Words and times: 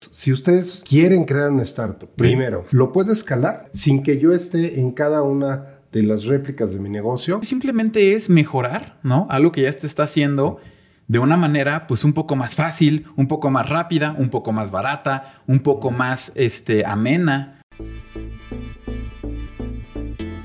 Si 0.00 0.30
ustedes 0.30 0.84
quieren 0.86 1.24
crear 1.24 1.50
una 1.50 1.62
startup, 1.62 2.10
primero, 2.16 2.64
lo 2.70 2.92
puedo 2.92 3.12
escalar 3.12 3.70
sin 3.72 4.02
que 4.02 4.18
yo 4.18 4.32
esté 4.32 4.78
en 4.78 4.92
cada 4.92 5.22
una 5.22 5.80
de 5.90 6.02
las 6.02 6.24
réplicas 6.24 6.72
de 6.72 6.80
mi 6.80 6.90
negocio. 6.90 7.40
Simplemente 7.42 8.12
es 8.12 8.28
mejorar, 8.28 8.98
¿no? 9.02 9.26
Algo 9.30 9.52
que 9.52 9.62
ya 9.62 9.72
te 9.72 9.86
está 9.86 10.02
haciendo 10.02 10.60
de 11.08 11.18
una 11.18 11.38
manera 11.38 11.86
pues 11.86 12.04
un 12.04 12.12
poco 12.12 12.36
más 12.36 12.56
fácil, 12.56 13.06
un 13.16 13.26
poco 13.26 13.50
más 13.50 13.70
rápida, 13.70 14.14
un 14.18 14.28
poco 14.28 14.52
más 14.52 14.70
barata, 14.70 15.40
un 15.46 15.60
poco 15.60 15.90
más 15.90 16.30
este, 16.34 16.84
amena. 16.84 17.62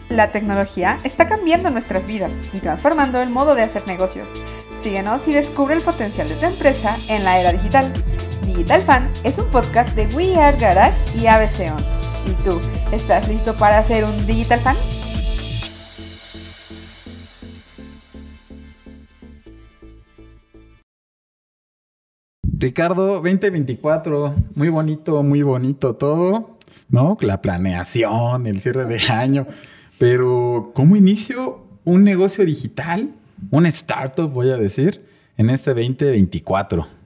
La 0.09 0.31
tecnología 0.31 0.97
está 1.03 1.27
cambiando 1.27 1.69
nuestras 1.71 2.07
vidas 2.07 2.31
y 2.53 2.59
transformando 2.59 3.21
el 3.21 3.29
modo 3.29 3.55
de 3.55 3.63
hacer 3.63 3.85
negocios. 3.85 4.29
Síguenos 4.81 5.27
y 5.27 5.33
descubre 5.33 5.75
el 5.75 5.81
potencial 5.81 6.29
de 6.29 6.35
tu 6.35 6.45
empresa 6.45 6.97
en 7.09 7.25
la 7.25 7.39
era 7.39 7.51
digital. 7.51 7.91
Digital 8.45 8.81
Fan 8.81 9.09
es 9.23 9.37
un 9.37 9.45
podcast 9.47 9.95
de 9.95 10.07
We 10.15 10.35
Are 10.35 10.57
Garage 10.57 11.17
y 11.17 11.27
ABC 11.27 11.71
On. 11.71 11.83
¿Y 12.27 12.33
tú, 12.43 12.59
estás 12.91 13.27
listo 13.27 13.55
para 13.55 13.81
ser 13.83 14.03
un 14.03 14.25
Digital 14.25 14.59
Fan? 14.59 14.75
Ricardo, 22.43 23.21
2024, 23.21 24.35
muy 24.53 24.69
bonito, 24.69 25.23
muy 25.23 25.41
bonito 25.41 25.95
todo, 25.95 26.57
¿no? 26.89 27.17
La 27.21 27.41
planeación, 27.41 28.45
el 28.45 28.61
cierre 28.61 28.85
de 28.85 28.99
año, 29.11 29.47
pero 29.97 30.71
¿cómo 30.75 30.95
inicio 30.95 31.65
un 31.83 32.03
negocio 32.03 32.45
digital, 32.45 33.09
una 33.49 33.69
startup, 33.69 34.31
voy 34.31 34.51
a 34.51 34.57
decir, 34.57 35.03
en 35.37 35.49
este 35.49 35.71
2024? 35.71 37.00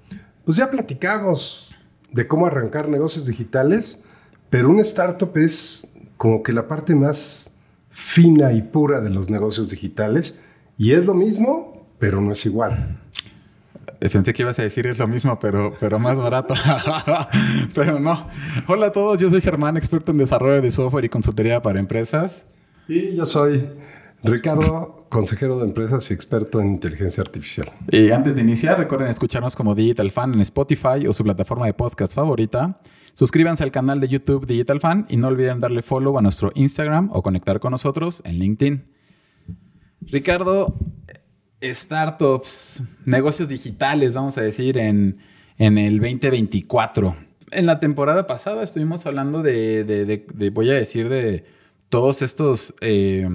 Pues 0.46 0.58
ya 0.58 0.70
platicamos 0.70 1.76
de 2.12 2.28
cómo 2.28 2.46
arrancar 2.46 2.88
negocios 2.88 3.26
digitales, 3.26 4.04
pero 4.52 4.70
una 4.70 4.84
startup 4.84 5.36
es 5.38 5.88
como 6.18 6.44
que 6.44 6.54
la 6.54 6.68
parte 6.68 6.94
más 6.94 7.56
fina 7.90 8.54
y 8.54 8.62
pura 8.62 9.02
de 9.02 9.10
los 9.10 9.30
negocios 9.30 9.72
digitales 9.72 10.42
y 10.78 10.92
es 10.92 11.08
lo 11.08 11.16
mismo, 11.16 11.88
pero 11.98 12.22
no 12.22 12.32
es 12.32 12.46
igual. 12.46 13.02
Pensé 14.00 14.34
que 14.34 14.44
ibas 14.44 14.60
a 14.60 14.62
decir 14.62 14.86
es 14.86 15.00
lo 15.00 15.08
mismo, 15.08 15.40
pero, 15.40 15.74
pero 15.80 15.98
más 15.98 16.16
barato. 16.18 16.54
pero 17.74 18.00
no. 18.00 18.28
Hola 18.68 18.88
a 18.88 18.92
todos, 18.92 19.18
yo 19.18 19.30
soy 19.32 19.42
Germán, 19.42 19.78
experto 19.78 20.12
en 20.12 20.20
desarrollo 20.20 20.62
de 20.62 20.72
software 20.72 21.06
y 21.06 21.10
consultoría 21.10 21.60
para 21.62 21.80
empresas. 21.80 22.44
Y 22.88 23.16
yo 23.16 23.26
soy 23.26 23.68
Ricardo, 24.24 25.05
consejero 25.16 25.58
de 25.60 25.64
empresas 25.64 26.12
y 26.12 26.14
experto 26.14 26.60
en 26.60 26.72
inteligencia 26.72 27.22
artificial. 27.22 27.72
Y 27.90 28.12
antes 28.12 28.36
de 28.36 28.42
iniciar, 28.42 28.78
recuerden 28.78 29.08
escucharnos 29.08 29.56
como 29.56 29.74
Digital 29.74 30.12
Fan 30.12 30.34
en 30.34 30.42
Spotify 30.42 31.08
o 31.08 31.14
su 31.14 31.24
plataforma 31.24 31.68
de 31.68 31.74
podcast 31.74 32.14
favorita. 32.14 32.82
Suscríbanse 33.14 33.64
al 33.64 33.72
canal 33.72 34.02
de 34.02 34.10
YouTube 34.10 34.46
Digital 34.46 34.82
Fan 34.82 35.06
y 35.08 35.16
no 35.16 35.30
olviden 35.30 35.62
darle 35.62 35.82
follow 35.84 36.18
a 36.18 36.22
nuestro 36.22 36.52
Instagram 36.54 37.12
o 37.14 37.24
conectar 37.24 37.62
con 37.62 37.72
nosotros 37.72 38.22
en 38.26 38.40
LinkedIn. 38.40 38.92
Ricardo, 40.02 40.78
startups, 41.64 42.84
negocios 43.06 43.48
digitales, 43.48 44.14
vamos 44.14 44.38
a 44.38 44.42
decir, 44.42 44.78
en, 44.78 45.18
el 45.58 45.98
2024. 46.02 47.16
En 47.52 47.66
la 47.66 47.80
temporada 47.80 48.28
pasada 48.28 48.64
estuvimos 48.64 49.06
hablando 49.06 49.42
de, 49.42 50.52
voy 50.54 50.70
a 50.72 50.74
decir, 50.74 51.08
de 51.08 51.46
todos 51.88 52.22
estos 52.22 52.76
eh, 52.82 53.30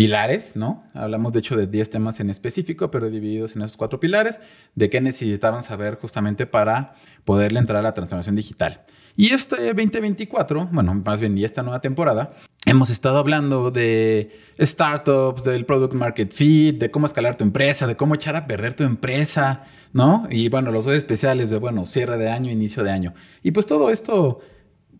pilares, 0.00 0.56
¿no? 0.56 0.82
Hablamos 0.94 1.34
de 1.34 1.40
hecho 1.40 1.58
de 1.58 1.66
10 1.66 1.90
temas 1.90 2.20
en 2.20 2.30
específico, 2.30 2.90
pero 2.90 3.10
divididos 3.10 3.54
en 3.54 3.60
esos 3.60 3.76
cuatro 3.76 4.00
pilares, 4.00 4.40
de 4.74 4.88
qué 4.88 5.02
necesitaban 5.02 5.62
saber 5.62 5.98
justamente 6.00 6.46
para 6.46 6.94
poderle 7.26 7.58
entrar 7.58 7.80
a 7.80 7.82
la 7.82 7.92
transformación 7.92 8.34
digital. 8.34 8.86
Y 9.14 9.34
este 9.34 9.56
2024, 9.74 10.70
bueno, 10.72 10.94
más 11.04 11.20
bien 11.20 11.36
y 11.36 11.44
esta 11.44 11.62
nueva 11.62 11.82
temporada, 11.82 12.32
hemos 12.64 12.88
estado 12.88 13.18
hablando 13.18 13.70
de 13.70 14.40
startups, 14.58 15.44
del 15.44 15.66
product 15.66 15.92
market 15.92 16.32
fit, 16.32 16.78
de 16.78 16.90
cómo 16.90 17.04
escalar 17.04 17.36
tu 17.36 17.44
empresa, 17.44 17.86
de 17.86 17.96
cómo 17.96 18.14
echar 18.14 18.36
a 18.36 18.46
perder 18.46 18.72
tu 18.72 18.84
empresa, 18.84 19.64
¿no? 19.92 20.26
Y 20.30 20.48
bueno, 20.48 20.70
los 20.70 20.86
dos 20.86 20.94
especiales 20.94 21.50
de, 21.50 21.58
bueno, 21.58 21.84
cierre 21.84 22.16
de 22.16 22.30
año, 22.30 22.50
inicio 22.50 22.82
de 22.84 22.90
año. 22.90 23.12
Y 23.42 23.50
pues 23.50 23.66
todo 23.66 23.90
esto, 23.90 24.40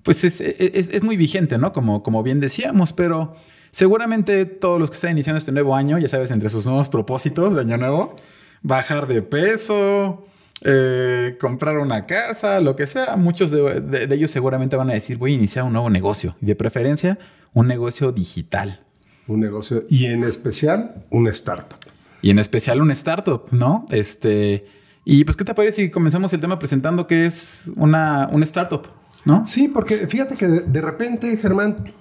pues 0.03 0.25
es, 0.25 0.43
es, 0.43 1.03
muy 1.03 1.17
vigente, 1.17 1.57
¿no? 1.57 1.73
Como, 1.73 2.03
como 2.03 2.23
bien 2.23 2.39
decíamos, 2.39 2.93
pero 2.93 3.37
seguramente 3.71 4.45
todos 4.45 4.81
los 4.81 4.91
que 4.91 4.95
están 4.95 5.13
iniciando 5.13 5.39
este 5.39 5.53
nuevo 5.53 5.75
año, 5.75 5.99
ya 5.99 6.09
sabes, 6.09 6.31
entre 6.31 6.51
sus 6.51 6.67
nuevos 6.67 6.89
propósitos 6.89 7.55
de 7.55 7.61
año 7.61 7.77
nuevo, 7.77 8.17
bajar 8.63 9.07
de 9.07 9.23
peso, 9.23 10.27
eh, 10.63 11.37
comprar 11.41 11.79
una 11.79 12.07
casa, 12.07 12.61
lo 12.61 12.77
que 12.77 12.87
sea, 12.87 13.17
muchos 13.17 13.51
de, 13.51 14.09
ellos 14.11 14.31
seguramente 14.31 14.77
van 14.77 14.91
a 14.91 14.95
decir, 14.95 15.17
voy 15.17 15.33
a 15.33 15.35
iniciar 15.35 15.65
un 15.65 15.73
nuevo 15.73 15.89
negocio, 15.89 16.37
y 16.41 16.47
de 16.47 16.55
preferencia 16.55 17.19
un 17.55 17.67
negocio 17.67 18.13
digital. 18.13 18.81
Un 19.27 19.41
negocio, 19.41 19.85
y 19.89 20.07
en 20.07 20.25
especial 20.25 21.07
un 21.11 21.29
startup. 21.29 21.79
Y 22.23 22.31
en 22.31 22.39
especial 22.39 22.83
un 22.83 22.91
startup, 22.91 23.49
¿no? 23.53 23.87
Este, 23.91 24.67
y 25.05 25.25
pues, 25.25 25.37
¿qué 25.37 25.45
te 25.45 25.55
parece 25.55 25.83
si 25.83 25.91
comenzamos 25.91 26.33
el 26.33 26.41
tema 26.41 26.59
presentando 26.59 27.07
qué 27.07 27.27
es 27.27 27.71
una, 27.77 28.29
un 28.31 28.43
startup, 28.43 28.87
¿no? 29.25 29.47
Sí, 29.47 29.69
porque 29.69 30.07
fíjate 30.07 30.37
que 30.37 30.47
de, 30.47 30.81
repente, 30.81 31.37
Germán, 31.39 31.93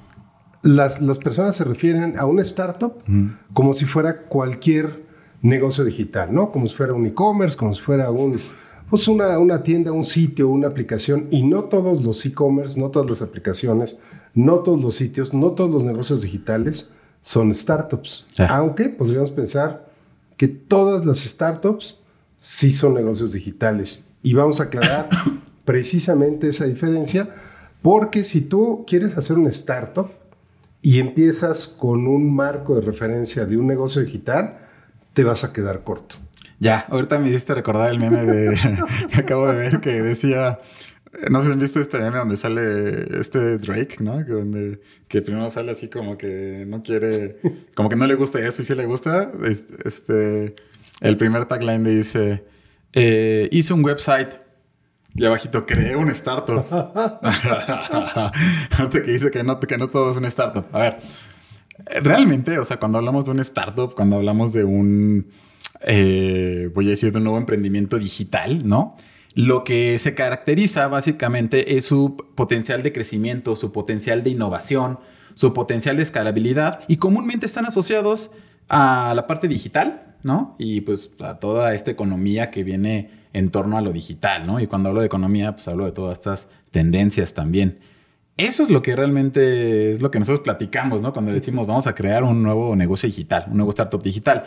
las, 0.62 1.02
las, 1.02 1.20
personas 1.20 1.56
se 1.56 1.64
refieren 1.64 2.18
a 2.18 2.26
un 2.26 2.40
startup 2.40 2.94
como 3.54 3.74
si 3.74 3.86
fuera 3.86 4.24
cualquier 4.24 5.04
negocio 5.42 5.86
digital, 5.86 6.34
¿no? 6.34 6.52
Como 6.52 6.68
si 6.68 6.76
fuera 6.76 6.94
un 6.94 7.06
e-commerce, 7.06 7.58
como 7.58 7.74
si 7.74 7.82
fuera 7.82 8.12
un, 8.12 8.40
pues 8.90 9.08
una, 9.08 9.38
una, 9.40 9.64
tienda, 9.64 9.92
un 9.92 10.06
sitio, 10.06 10.50
una 10.50 10.68
aplicación. 10.68 11.28
Y 11.32 11.44
no 11.44 11.66
todos 11.66 12.04
los 12.04 12.26
e-commerce, 12.26 12.80
no 12.80 12.90
todas 12.90 13.10
las 13.10 13.22
aplicaciones, 13.22 13.98
no 14.34 14.60
todos 14.60 14.82
los 14.82 14.96
sitios, 14.96 15.34
no 15.34 15.52
todos 15.52 15.72
los 15.72 15.84
negocios 15.84 16.22
digitales 16.22 16.92
son 17.22 17.54
startups. 17.54 18.26
Aunque 18.50 18.90
podríamos 18.90 19.32
pensar 19.32 19.90
que 20.38 20.48
todas 20.48 21.06
las 21.06 21.20
startups 21.20 22.00
sí 22.38 22.72
son 22.72 22.94
negocios 22.94 23.34
digitales. 23.34 24.10
Y 24.24 24.34
vamos 24.34 24.60
a 24.60 24.64
aclarar 24.64 25.10
precisamente 25.66 26.50
esa 26.50 26.66
diferencia, 26.66 27.30
porque 27.82 28.24
si 28.24 28.42
tú 28.42 28.84
quieres 28.88 29.18
hacer 29.18 29.38
una 29.38 29.50
startup 29.50 30.10
y 30.82 31.00
empiezas 31.00 31.68
con 31.68 32.08
un 32.08 32.34
marco 32.34 32.76
de 32.76 32.82
referencia 32.82 33.46
de 33.46 33.58
un 33.58 33.68
negocio 33.68 34.02
digital, 34.02 34.60
te 35.14 35.24
vas 35.24 35.44
a 35.44 35.54
quedar 35.54 35.84
corto. 35.84 36.16
Ya, 36.60 36.86
ahorita 36.90 37.20
me 37.20 37.30
hiciste 37.30 37.54
recordar 37.54 37.92
el 37.92 38.00
meme 38.00 38.24
de, 38.24 38.58
que 39.14 39.20
acabo 39.20 39.48
de 39.48 39.56
ver 39.56 39.80
que 39.80 40.02
decía, 40.02 40.60
no 41.30 41.42
sé 41.42 41.52
han 41.52 41.60
visto 41.60 41.80
este 41.80 42.00
meme 42.00 42.18
donde 42.18 42.38
sale 42.38 43.20
este 43.20 43.58
Drake, 43.58 43.98
¿no? 44.00 44.26
Que 45.08 45.22
primero 45.22 45.50
sale 45.50 45.72
así 45.72 45.88
como 45.88 46.18
que 46.18 46.66
no 46.68 46.84
quiere, 46.84 47.40
como 47.76 47.90
que 47.90 47.96
no 47.96 48.06
le 48.08 48.16
gusta 48.16 48.40
eso 48.40 48.62
y 48.62 48.66
si 48.66 48.76
le 48.76 48.86
gusta. 48.86 49.32
Este, 49.86 50.56
el 51.02 51.18
primer 51.18 51.46
tagline 51.46 51.84
le 51.84 51.96
dice, 51.96 52.44
eh, 52.94 53.48
hice 53.52 53.74
un 53.74 53.84
website 53.84 54.34
y 55.20 55.26
abajito, 55.26 55.66
creé 55.66 55.98
un 55.98 56.10
startup. 56.12 56.66
Ahorita 58.72 59.04
que 59.04 59.12
dice 59.12 59.30
que 59.30 59.44
no, 59.44 59.60
que 59.60 59.78
no 59.78 59.90
todo 59.90 60.12
es 60.12 60.18
un 60.18 60.24
startup. 60.26 60.66
A 60.72 60.80
ver, 60.80 61.00
realmente, 62.02 62.58
o 62.58 62.64
sea, 62.64 62.78
cuando 62.78 63.00
hablamos 63.00 63.26
de 63.26 63.32
un 63.32 63.42
startup, 63.42 63.94
cuando 63.96 64.16
hablamos 64.16 64.54
de 64.54 64.64
un, 64.64 65.28
eh, 65.82 66.70
voy 66.74 66.88
a 66.88 66.92
decir, 66.92 67.12
de 67.12 67.18
un 67.18 67.26
nuevo 67.26 67.38
emprendimiento 67.38 68.00
digital, 68.00 68.66
¿no? 68.66 68.96
Lo 69.36 69.66
que 69.66 69.98
se 70.00 70.16
caracteriza 70.16 70.88
básicamente 70.88 71.76
es 71.78 71.86
su 71.86 72.16
potencial 72.36 72.82
de 72.82 72.94
crecimiento, 72.94 73.58
su 73.58 73.74
potencial 73.74 74.24
de 74.24 74.30
innovación, 74.30 75.00
su 75.34 75.54
potencial 75.54 75.98
de 75.98 76.04
escalabilidad 76.04 76.80
y 76.88 76.96
comúnmente 76.96 77.46
están 77.46 77.66
asociados 77.66 78.32
a 78.70 79.14
la 79.16 79.28
parte 79.28 79.50
digital, 79.50 80.16
¿no? 80.24 80.56
Y 80.60 80.80
pues 80.82 81.12
a 81.20 81.40
toda 81.40 81.74
esta 81.74 81.92
economía 81.92 82.52
que 82.52 82.64
viene 82.64 83.19
en 83.34 83.50
torno 83.52 83.78
a 83.78 83.82
lo 83.82 83.92
digital, 83.92 84.48
¿no? 84.48 84.60
Y 84.60 84.68
cuando 84.68 84.90
hablo 84.90 85.02
de 85.02 85.08
economía, 85.08 85.54
pues 85.54 85.68
hablo 85.68 85.86
de 85.86 85.92
todas 85.92 86.18
estas 86.18 86.48
tendencias 86.72 87.34
también. 87.34 87.80
Eso 88.38 88.64
es 88.64 88.70
lo 88.70 88.82
que 88.82 88.96
realmente 88.96 89.92
es 89.92 90.02
lo 90.02 90.12
que 90.12 90.20
nosotros 90.20 90.42
platicamos, 90.42 91.02
¿no? 91.02 91.12
Cuando 91.14 91.34
decimos 91.34 91.68
vamos 91.68 91.88
a 91.88 91.96
crear 91.96 92.24
un 92.24 92.42
nuevo 92.42 92.76
negocio 92.76 93.08
digital, 93.08 93.46
un 93.50 93.58
nuevo 93.58 93.72
startup 93.72 94.02
digital. 94.02 94.46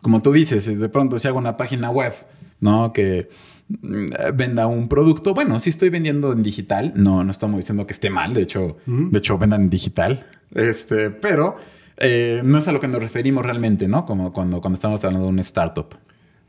Como 0.00 0.22
tú 0.22 0.32
dices, 0.32 0.78
de 0.78 0.88
pronto 0.88 1.18
si 1.18 1.28
hago 1.28 1.38
una 1.38 1.56
página 1.56 1.90
web, 1.90 2.14
¿no? 2.60 2.92
Que 2.92 3.28
mm, 3.68 4.06
venda 4.34 4.66
un 4.66 4.88
producto. 4.88 5.34
Bueno, 5.34 5.60
si 5.60 5.70
estoy 5.70 5.90
vendiendo 5.90 6.32
en 6.32 6.42
digital, 6.42 6.92
no, 6.96 7.22
no 7.22 7.30
estamos 7.30 7.58
diciendo 7.58 7.86
que 7.86 7.92
esté 7.92 8.08
mal. 8.08 8.32
De 8.32 8.42
hecho, 8.42 8.78
de 8.86 9.18
hecho, 9.18 9.36
vendan 9.36 9.62
en 9.62 9.70
digital. 9.70 10.26
Este, 10.54 11.10
pero 11.10 11.56
eh, 11.98 12.40
no 12.44 12.58
es 12.58 12.66
a 12.66 12.72
lo 12.72 12.80
que 12.80 12.88
nos 12.88 13.02
referimos 13.02 13.44
realmente, 13.44 13.88
¿no? 13.88 14.06
Como 14.06 14.32
cuando, 14.32 14.60
cuando 14.60 14.76
estamos 14.76 15.04
hablando 15.04 15.26
de 15.26 15.32
un 15.32 15.38
startup. 15.40 15.94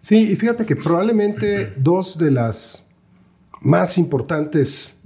Sí, 0.05 0.17
y 0.17 0.35
fíjate 0.35 0.67
que 0.67 0.75
probablemente 0.75 1.73
dos 1.77 2.19
de 2.19 2.29
las 2.29 2.85
más 3.61 3.97
importantes 3.97 5.01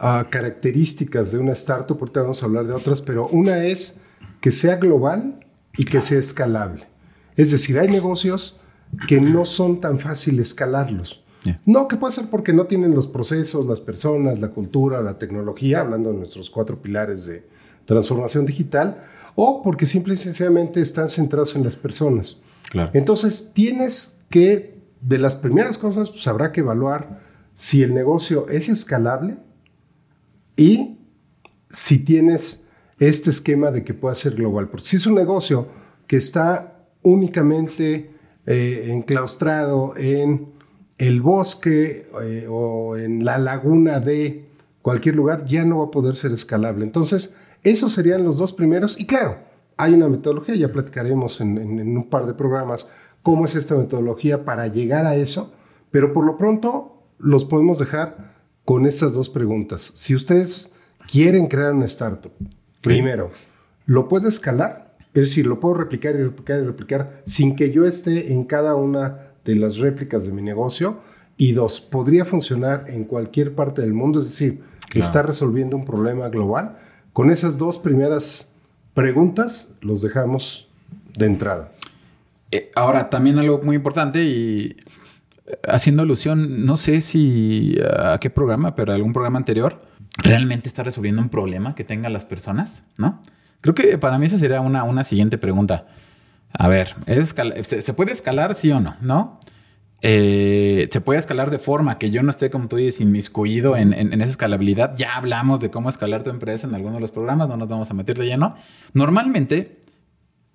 características 0.00 1.30
de 1.30 1.38
una 1.38 1.52
startup, 1.52 1.96
ahorita 1.96 2.22
vamos 2.22 2.42
a 2.42 2.46
hablar 2.46 2.66
de 2.66 2.72
otras, 2.72 3.00
pero 3.00 3.28
una 3.28 3.64
es 3.64 4.00
que 4.40 4.50
sea 4.50 4.78
global 4.78 5.46
y 5.78 5.84
que 5.84 6.00
sea 6.00 6.18
escalable. 6.18 6.88
Es 7.36 7.52
decir, 7.52 7.78
hay 7.78 7.86
negocios 7.86 8.58
que 9.06 9.20
no 9.20 9.44
son 9.44 9.80
tan 9.80 10.00
fácil 10.00 10.40
escalarlos. 10.40 11.22
No, 11.64 11.86
que 11.86 11.96
puede 11.96 12.12
ser 12.12 12.26
porque 12.26 12.52
no 12.52 12.66
tienen 12.66 12.96
los 12.96 13.06
procesos, 13.06 13.64
las 13.64 13.78
personas, 13.78 14.40
la 14.40 14.48
cultura, 14.48 15.02
la 15.02 15.18
tecnología, 15.18 15.82
hablando 15.82 16.10
de 16.10 16.18
nuestros 16.18 16.50
cuatro 16.50 16.82
pilares 16.82 17.26
de 17.26 17.46
transformación 17.84 18.44
digital, 18.44 19.04
o 19.36 19.62
porque 19.62 19.86
simple 19.86 20.14
y 20.14 20.16
sencillamente 20.16 20.80
están 20.80 21.08
centrados 21.08 21.54
en 21.54 21.62
las 21.62 21.76
personas. 21.76 22.38
Claro. 22.70 22.90
Entonces, 22.92 23.52
tienes 23.54 24.18
que, 24.32 24.82
de 25.00 25.18
las 25.18 25.36
primeras 25.36 25.78
cosas, 25.78 26.10
pues 26.10 26.26
habrá 26.26 26.50
que 26.50 26.60
evaluar 26.60 27.20
si 27.54 27.82
el 27.84 27.94
negocio 27.94 28.48
es 28.48 28.68
escalable 28.68 29.36
y 30.56 30.98
si 31.70 32.00
tienes 32.00 32.66
este 32.98 33.30
esquema 33.30 33.70
de 33.70 33.84
que 33.84 33.94
pueda 33.94 34.14
ser 34.16 34.34
global. 34.34 34.68
Porque 34.68 34.86
si 34.86 34.96
es 34.96 35.06
un 35.06 35.14
negocio 35.14 35.68
que 36.06 36.16
está 36.16 36.88
únicamente 37.02 38.10
eh, 38.46 38.88
enclaustrado 38.90 39.94
en 39.96 40.52
el 40.98 41.20
bosque 41.20 42.08
eh, 42.22 42.46
o 42.48 42.96
en 42.96 43.24
la 43.24 43.38
laguna 43.38 44.00
de 44.00 44.46
cualquier 44.82 45.14
lugar, 45.14 45.44
ya 45.44 45.64
no 45.64 45.78
va 45.78 45.86
a 45.86 45.90
poder 45.90 46.16
ser 46.16 46.32
escalable. 46.32 46.84
Entonces, 46.84 47.36
esos 47.62 47.92
serían 47.92 48.24
los 48.24 48.38
dos 48.38 48.52
primeros. 48.52 48.98
Y 48.98 49.06
claro, 49.06 49.38
hay 49.76 49.94
una 49.94 50.08
metodología, 50.08 50.54
ya 50.54 50.72
platicaremos 50.72 51.40
en, 51.40 51.58
en 51.58 51.96
un 51.96 52.08
par 52.08 52.26
de 52.26 52.34
programas 52.34 52.88
cómo 53.22 53.44
es 53.44 53.54
esta 53.54 53.74
metodología 53.74 54.44
para 54.44 54.66
llegar 54.66 55.06
a 55.06 55.14
eso, 55.16 55.52
pero 55.90 56.12
por 56.12 56.24
lo 56.24 56.36
pronto 56.36 57.02
los 57.18 57.44
podemos 57.44 57.78
dejar 57.78 58.32
con 58.64 58.86
estas 58.86 59.12
dos 59.12 59.28
preguntas. 59.28 59.92
Si 59.94 60.14
ustedes 60.14 60.72
quieren 61.10 61.46
crear 61.46 61.72
una 61.72 61.86
startup, 61.86 62.32
primero, 62.80 63.30
¿lo 63.86 64.08
puedo 64.08 64.28
escalar? 64.28 64.96
Es 65.14 65.28
decir, 65.28 65.46
lo 65.46 65.60
puedo 65.60 65.74
replicar 65.74 66.14
y 66.14 66.22
replicar 66.22 66.60
y 66.60 66.64
replicar 66.64 67.22
sin 67.24 67.54
que 67.54 67.70
yo 67.70 67.84
esté 67.84 68.32
en 68.32 68.44
cada 68.44 68.74
una 68.74 69.18
de 69.44 69.56
las 69.56 69.76
réplicas 69.76 70.24
de 70.24 70.32
mi 70.32 70.42
negocio. 70.42 71.00
Y 71.36 71.52
dos, 71.52 71.80
podría 71.80 72.24
funcionar 72.24 72.84
en 72.88 73.04
cualquier 73.04 73.54
parte 73.54 73.82
del 73.82 73.94
mundo, 73.94 74.20
es 74.20 74.26
decir, 74.26 74.62
está 74.94 75.22
resolviendo 75.22 75.76
un 75.76 75.84
problema 75.84 76.28
global. 76.28 76.76
Con 77.12 77.30
esas 77.30 77.58
dos 77.58 77.78
primeras 77.78 78.52
preguntas 78.94 79.74
los 79.80 80.02
dejamos 80.02 80.68
de 81.16 81.26
entrada. 81.26 81.71
Eh, 82.52 82.70
ahora, 82.76 83.10
también 83.10 83.38
algo 83.38 83.60
muy 83.62 83.74
importante 83.74 84.22
y 84.22 84.76
eh, 85.46 85.58
haciendo 85.66 86.02
alusión, 86.02 86.64
no 86.64 86.76
sé 86.76 87.00
si 87.00 87.76
a 87.98 88.18
qué 88.18 88.30
programa, 88.30 88.76
pero 88.76 88.92
algún 88.92 89.12
programa 89.12 89.38
anterior, 89.38 89.82
realmente 90.18 90.68
está 90.68 90.82
resolviendo 90.84 91.22
un 91.22 91.30
problema 91.30 91.74
que 91.74 91.82
tengan 91.82 92.12
las 92.12 92.26
personas, 92.26 92.82
¿no? 92.98 93.22
Creo 93.62 93.74
que 93.74 93.96
para 93.96 94.18
mí 94.18 94.26
esa 94.26 94.38
sería 94.38 94.60
una, 94.60 94.84
una 94.84 95.02
siguiente 95.02 95.38
pregunta. 95.38 95.86
A 96.52 96.68
ver, 96.68 96.94
¿se 97.06 97.92
puede 97.94 98.12
escalar 98.12 98.54
sí 98.54 98.70
o 98.70 98.80
no? 98.80 98.96
¿No? 99.00 99.40
Eh, 100.04 100.88
se 100.90 101.00
puede 101.00 101.20
escalar 101.20 101.50
de 101.52 101.60
forma 101.60 101.96
que 101.96 102.10
yo 102.10 102.24
no 102.24 102.30
esté, 102.30 102.50
como 102.50 102.66
tú 102.66 102.76
dices, 102.76 103.00
inmiscuido 103.00 103.76
en, 103.76 103.94
en, 103.94 104.12
esa 104.20 104.32
escalabilidad. 104.32 104.96
Ya 104.96 105.14
hablamos 105.14 105.60
de 105.60 105.70
cómo 105.70 105.88
escalar 105.88 106.24
tu 106.24 106.30
empresa 106.30 106.66
en 106.66 106.74
alguno 106.74 106.96
de 106.96 107.00
los 107.00 107.12
programas, 107.12 107.48
no 107.48 107.56
nos 107.56 107.68
vamos 107.68 107.88
a 107.90 107.94
meter 107.94 108.18
de 108.18 108.26
lleno. 108.26 108.56
Normalmente, 108.94 109.80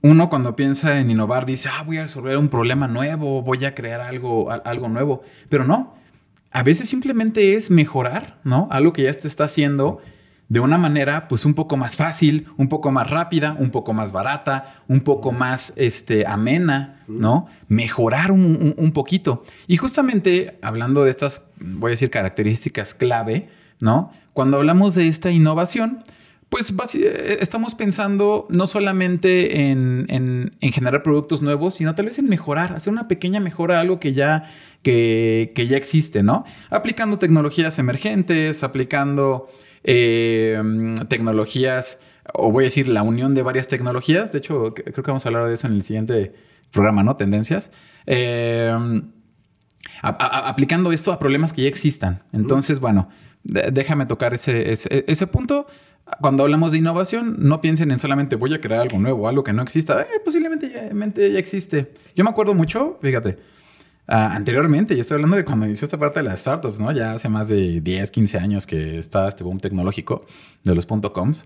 uno 0.02 0.30
cuando 0.30 0.56
piensa 0.56 1.00
en 1.00 1.10
innovar 1.10 1.46
dice, 1.46 1.70
ah, 1.72 1.84
voy 1.84 1.98
a 1.98 2.04
resolver 2.04 2.38
un 2.38 2.50
problema 2.50 2.88
nuevo, 2.88 3.42
voy 3.42 3.66
a 3.66 3.74
crear 3.74 4.02
algo, 4.02 4.52
algo 4.52 4.90
nuevo. 4.90 5.24
Pero 5.50 5.66
no, 5.66 5.96
a 6.52 6.64
veces 6.64 6.88
simplemente 6.90 7.56
es 7.56 7.70
mejorar, 7.72 8.40
¿no? 8.44 8.68
Algo 8.72 8.94
que 8.94 9.04
ya 9.04 9.14
te 9.14 9.28
está 9.28 9.46
haciendo 9.46 10.02
de 10.50 10.60
una 10.62 10.78
manera 10.78 11.28
pues 11.28 11.44
un 11.44 11.54
poco 11.54 11.76
más 11.76 11.98
fácil, 11.98 12.48
un 12.58 12.70
poco 12.70 12.92
más 12.92 13.10
rápida, 13.10 13.56
un 13.60 13.70
poco 13.70 13.94
más 13.94 14.12
barata, 14.12 14.82
un 14.88 15.02
poco 15.02 15.32
más 15.32 15.74
este, 15.76 16.26
amena, 16.26 17.04
¿no? 17.08 17.48
Mejorar 17.68 18.32
un, 18.32 18.76
un, 18.78 18.92
poquito. 18.92 19.44
Y 19.68 19.78
justamente 19.78 20.58
hablando 20.62 21.04
de 21.04 21.10
estas, 21.10 21.44
voy 21.60 21.90
a 21.90 21.92
decir, 21.92 22.10
características 22.10 22.94
clave, 22.94 23.50
¿no? 23.82 24.12
Cuando 24.34 24.58
hablamos 24.58 24.96
de 24.96 25.08
esta 25.08 25.32
innovación, 25.32 26.00
pues 26.50 26.74
eh, 26.96 27.38
estamos 27.42 27.76
pensando 27.76 28.48
no 28.50 28.68
solamente 28.68 29.70
en, 29.70 30.06
en, 30.10 30.72
generar 30.72 31.04
productos 31.04 31.42
nuevos, 31.42 31.76
sino 31.76 31.94
tal 31.96 32.06
vez 32.06 32.20
en 32.20 32.30
mejorar, 32.30 32.74
hacer 32.74 32.92
una 32.94 33.08
pequeña 33.08 33.40
mejora 33.40 33.78
a 33.78 33.82
algo 33.82 34.00
que 34.00 34.14
ya, 34.14 34.50
que, 34.82 35.52
que 35.56 35.68
ya 35.68 35.78
existe, 35.78 36.24
¿no? 36.24 36.46
Aplicando 36.70 37.20
tecnologías 37.20 37.80
emergentes, 37.80 38.64
aplicando 38.64 39.50
eh, 39.84 40.62
tecnologías, 41.10 42.00
o 42.34 42.52
voy 42.52 42.64
a 42.64 42.68
decir 42.68 42.88
la 42.88 43.04
unión 43.04 43.36
de 43.36 43.42
varias 43.42 43.68
tecnologías. 43.68 44.32
De 44.32 44.40
hecho, 44.40 44.74
creo 44.74 44.94
que 44.94 45.12
vamos 45.12 45.26
a 45.26 45.30
hablar 45.30 45.48
de 45.48 45.54
eso 45.54 45.68
en 45.68 45.74
el 45.74 45.84
siguiente 45.84 46.34
programa, 46.72 47.04
¿no? 47.04 47.16
Tendencias. 47.18 47.72
Eh, 48.06 48.74
aplicando 50.02 50.92
esto 50.92 51.12
a 51.12 51.20
problemas 51.20 51.54
que 51.54 51.64
ya 51.64 51.70
existan. 51.70 52.24
Entonces, 52.32 52.80
bueno, 52.80 53.10
déjame 53.44 54.06
tocar 54.06 54.34
ese, 54.34 54.72
ese, 54.72 55.28
punto. 55.28 55.68
Cuando 56.22 56.44
hablamos 56.44 56.72
de 56.72 56.78
innovación, 56.78 57.36
no 57.40 57.62
piensen 57.62 57.92
en 57.92 58.00
solamente 58.00 58.36
voy 58.36 58.54
a 58.54 58.62
crear 58.62 58.82
algo 58.82 58.98
nuevo, 58.98 59.28
algo 59.28 59.44
que 59.44 59.54
no 59.54 59.62
exista. 59.62 60.02
Eh, 60.02 60.22
posiblemente 60.24 60.70
ya, 60.70 60.90
ya 60.90 61.40
existe. 61.40 61.94
Yo 62.16 62.24
me 62.24 62.30
acuerdo 62.30 62.54
mucho, 62.54 62.98
fíjate, 63.02 63.38
Ah, 64.10 64.34
anteriormente, 64.34 64.96
yo 64.96 65.02
estoy 65.02 65.16
hablando 65.16 65.36
de 65.36 65.44
cuando 65.44 65.66
inició 65.66 65.84
esta 65.84 65.98
parte 65.98 66.22
de 66.22 66.24
las 66.24 66.40
startups, 66.40 66.80
¿no? 66.80 66.94
Ya 66.94 67.12
hace 67.12 67.28
más 67.28 67.50
de 67.50 67.82
10, 67.82 68.10
15 68.10 68.38
años 68.38 68.66
que 68.66 68.98
está 68.98 69.28
este 69.28 69.44
boom 69.44 69.60
tecnológico 69.60 70.26
de 70.64 70.74
los 70.74 70.86
.coms. 70.86 71.46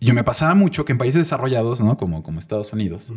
Yo 0.00 0.14
me 0.14 0.24
pasaba 0.24 0.54
mucho 0.54 0.86
que 0.86 0.92
en 0.92 0.98
países 0.98 1.20
desarrollados, 1.20 1.82
¿no? 1.82 1.98
Como, 1.98 2.22
como 2.22 2.38
Estados 2.38 2.72
Unidos, 2.72 3.12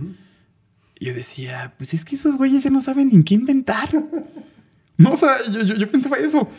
yo 1.00 1.14
decía, 1.14 1.74
pues 1.78 1.94
es 1.94 2.04
que 2.04 2.16
esos 2.16 2.38
güeyes 2.38 2.64
ya 2.64 2.70
no 2.70 2.82
saben 2.82 3.10
ni 3.14 3.24
qué 3.24 3.36
inventar. 3.36 3.90
no, 4.98 5.12
o 5.12 5.16
sea, 5.16 5.38
yo, 5.50 5.62
yo, 5.62 5.90
pensaba 5.90 6.18
eso. 6.18 6.50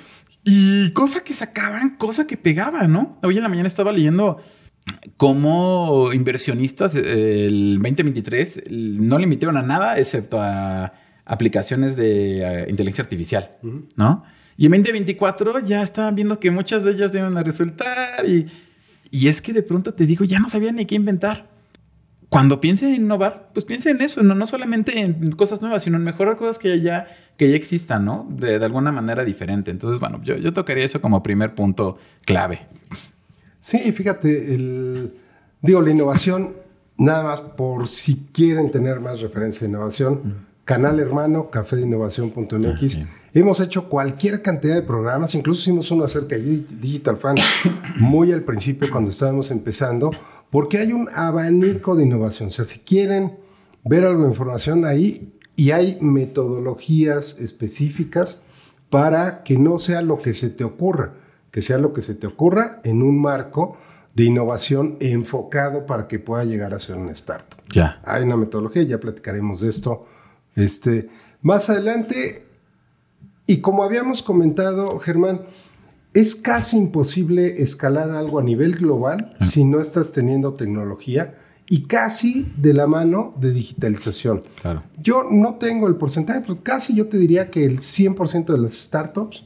Y 0.49 0.93
cosa 0.93 1.25
que 1.25 1.35
sacaban, 1.35 1.97
cosa 1.97 2.29
que 2.29 2.37
pegaban, 2.37 2.93
¿no? 2.93 3.19
Hoy 3.25 3.37
en 3.37 3.43
la 3.43 3.49
mañana 3.49 3.67
estaba 3.67 3.91
leyendo 3.91 4.41
cómo 5.17 6.13
inversionistas 6.13 6.95
el 6.95 7.81
2023 7.83 8.63
no 8.71 9.19
le 9.19 9.25
emitieron 9.25 9.57
a 9.57 9.63
nada 9.63 9.99
excepto 9.99 10.41
a 10.41 10.93
aplicaciones 11.25 11.97
de 11.97 12.43
eh, 12.43 12.67
inteligencia 12.69 13.03
artificial, 13.03 13.57
¿no? 13.97 14.23
Y 14.57 14.67
en 14.67 14.73
2024 14.73 15.67
ya 15.67 15.83
estaban 15.83 16.15
viendo 16.15 16.39
que 16.39 16.53
muchas 16.53 16.85
de 16.85 16.93
ellas 16.93 17.11
deben 17.11 17.35
resultar 17.45 18.25
y, 18.25 18.47
y 19.11 19.27
es 19.27 19.43
que 19.43 19.53
de 19.53 19.65
pronto 19.65 19.95
te 19.95 20.07
digo, 20.07 20.25
ya 20.25 20.39
no 20.39 20.49
sabían 20.49 20.77
ni 20.77 20.87
qué 20.87 20.95
inventar. 20.95 21.51
Cuando 22.29 22.61
piense 22.61 22.87
en 22.87 22.95
innovar, 22.95 23.51
pues 23.53 23.65
piense 23.65 23.91
en 23.91 24.01
eso, 24.01 24.23
no, 24.23 24.37
no 24.37 24.47
solamente 24.47 25.01
en 25.01 25.33
cosas 25.33 25.61
nuevas, 25.61 25.83
sino 25.83 25.97
en 25.97 26.05
mejorar 26.05 26.37
cosas 26.37 26.59
que 26.59 26.81
ya, 26.81 27.09
que 27.37 27.51
ya 27.51 27.57
existan, 27.57 28.05
¿no? 28.05 28.27
De, 28.31 28.59
de 28.59 28.65
alguna 28.65 28.93
manera 28.93 29.25
diferente. 29.25 29.71
Entonces, 29.71 30.01
bueno, 30.01 30.21
yo, 30.23 30.37
yo 30.37 30.53
tocaría 30.53 30.85
eso 30.85 31.01
como 31.01 31.23
primer 31.23 31.55
punto 31.55 31.99
clave. 32.25 32.67
Sí, 33.61 33.93
fíjate, 33.93 34.55
el, 34.55 35.15
digo, 35.61 35.83
la 35.83 35.91
innovación, 35.91 36.55
nada 36.97 37.25
más 37.25 37.41
por 37.41 37.89
si 37.89 38.29
quieren 38.33 38.71
tener 38.71 39.01
más 39.01 39.21
referencia 39.21 39.61
de 39.61 39.69
innovación, 39.69 40.47
canal 40.65 41.01
hermano, 41.01 41.51
cafedeinnovación.mx. 41.51 42.99
Ah, 42.99 43.07
Hemos 43.35 43.61
hecho 43.61 43.89
cualquier 43.89 44.41
cantidad 44.41 44.77
de 44.77 44.83
programas, 44.83 45.35
incluso 45.35 45.61
hicimos 45.61 45.91
uno 45.91 46.05
acerca 46.05 46.37
de 46.37 46.65
Digital 46.71 47.19
Fan 47.19 47.37
muy 47.97 48.33
al 48.33 48.43
principio 48.43 48.89
cuando 48.91 49.11
estábamos 49.11 49.51
empezando, 49.51 50.11
porque 50.49 50.79
hay 50.79 50.93
un 50.93 51.09
abanico 51.13 51.97
de 51.97 52.05
innovación. 52.05 52.49
O 52.49 52.53
sea, 52.53 52.65
si 52.65 52.79
quieren 52.79 53.37
ver 53.85 54.05
algo 54.05 54.23
de 54.23 54.31
información 54.31 54.85
ahí, 54.85 55.35
y 55.57 55.71
hay 55.71 55.99
metodologías 56.01 57.39
específicas 57.41 58.43
para 58.91 59.43
que 59.43 59.59
no 59.59 59.79
sea 59.79 60.03
lo 60.03 60.19
que 60.19 60.35
se 60.35 60.51
te 60.51 60.63
ocurra, 60.63 61.15
que 61.51 61.63
sea 61.63 61.79
lo 61.79 61.93
que 61.93 62.03
se 62.03 62.15
te 62.15 62.27
ocurra 62.27 62.81
en 62.85 63.03
un 63.03 63.21
marco 63.21 63.77
de 64.15 64.25
innovación 64.25 64.97
enfocado 65.01 65.87
para 65.87 66.07
que 66.07 66.19
pueda 66.19 66.45
llegar 66.45 66.75
a 66.75 66.79
ser 66.79 66.97
un 66.97 67.09
startup. 67.11 67.61
Ya. 67.73 68.01
Hay 68.05 68.23
una 68.23 68.37
metodología, 68.37 68.83
ya 68.83 68.99
platicaremos 68.99 69.61
de 69.61 69.71
esto 69.71 70.07
este, 70.55 71.09
más 71.43 71.69
adelante, 71.69 72.47
y 73.47 73.59
como 73.61 73.85
habíamos 73.85 74.23
comentado, 74.23 74.99
Germán, 74.99 75.43
es 76.15 76.35
casi 76.35 76.79
imposible 76.79 77.63
escalar 77.63 78.11
algo 78.11 78.39
a 78.39 78.43
nivel 78.43 78.77
global 78.77 79.35
ah. 79.39 79.45
si 79.45 79.65
no 79.65 79.81
estás 79.81 80.13
teniendo 80.13 80.55
tecnología 80.55 81.35
y 81.69 81.83
casi 81.83 82.53
de 82.57 82.73
la 82.73 82.87
mano 82.87 83.35
de 83.39 83.53
digitalización. 83.53 84.43
Claro. 84.61 84.83
Yo 84.99 85.25
no 85.31 85.57
tengo 85.57 85.89
el 85.89 85.97
porcentaje, 85.97 86.41
pero 86.41 86.63
casi 86.63 86.95
yo 86.95 87.09
te 87.09 87.19
diría 87.19 87.51
que 87.51 87.65
el 87.65 87.79
100% 87.79 88.47
de 88.47 88.59
las 88.59 88.75
startups 88.75 89.45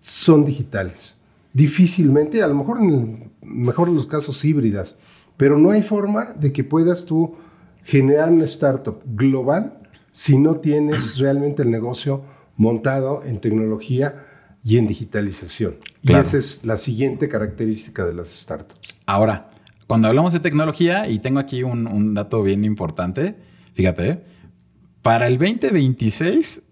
son 0.00 0.44
digitales. 0.44 1.18
Difícilmente, 1.52 2.42
a 2.42 2.48
lo 2.48 2.54
mejor 2.54 2.78
en 2.80 2.90
el 2.90 3.30
mejor 3.42 3.88
de 3.88 3.94
los 3.94 4.06
casos 4.06 4.44
híbridas, 4.44 4.96
pero 5.36 5.56
no 5.58 5.70
hay 5.70 5.82
forma 5.82 6.32
de 6.34 6.52
que 6.52 6.64
puedas 6.64 7.04
tú 7.04 7.36
generar 7.82 8.30
una 8.30 8.44
startup 8.44 9.00
global 9.04 9.78
si 10.10 10.38
no 10.38 10.56
tienes 10.56 11.18
realmente 11.18 11.62
el 11.62 11.70
negocio 11.70 12.22
montado 12.56 13.22
en 13.24 13.40
tecnología 13.40 14.24
y 14.64 14.78
en 14.78 14.86
digitalización. 14.86 15.76
Y 16.02 16.14
esa 16.14 16.38
es 16.38 16.64
la 16.64 16.78
siguiente 16.78 17.28
característica 17.28 18.04
de 18.04 18.14
las 18.14 18.30
startups. 18.30 18.94
Ahora, 19.06 19.50
cuando 19.86 20.08
hablamos 20.08 20.32
de 20.32 20.40
tecnología, 20.40 21.08
y 21.08 21.18
tengo 21.18 21.38
aquí 21.38 21.62
un, 21.62 22.14
dato 22.14 22.42
bien 22.42 22.64
importante, 22.64 23.36
fíjate, 23.74 24.24
para 25.02 25.26
el 25.26 25.38
2026 25.38 26.62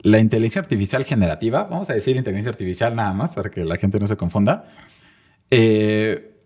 la 0.00 0.18
inteligencia 0.18 0.60
artificial 0.62 1.04
generativa, 1.04 1.64
vamos 1.64 1.90
a 1.90 1.94
decir 1.94 2.16
inteligencia 2.16 2.50
artificial 2.50 2.94
nada 2.94 3.12
más 3.12 3.34
para 3.34 3.50
que 3.50 3.64
la 3.64 3.76
gente 3.76 3.98
no 3.98 4.06
se 4.06 4.16
confunda, 4.16 4.66
eh, 5.50 6.36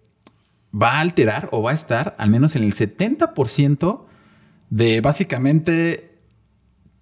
va 0.75 0.93
a 0.93 1.01
alterar 1.01 1.49
o 1.53 1.63
va 1.63 1.73
a 1.73 1.75
estar 1.75 2.15
al 2.19 2.31
menos 2.31 2.57
en 2.57 2.65
el 2.65 2.75
70% 2.75 4.07
de 4.71 5.01
básicamente 5.01 6.19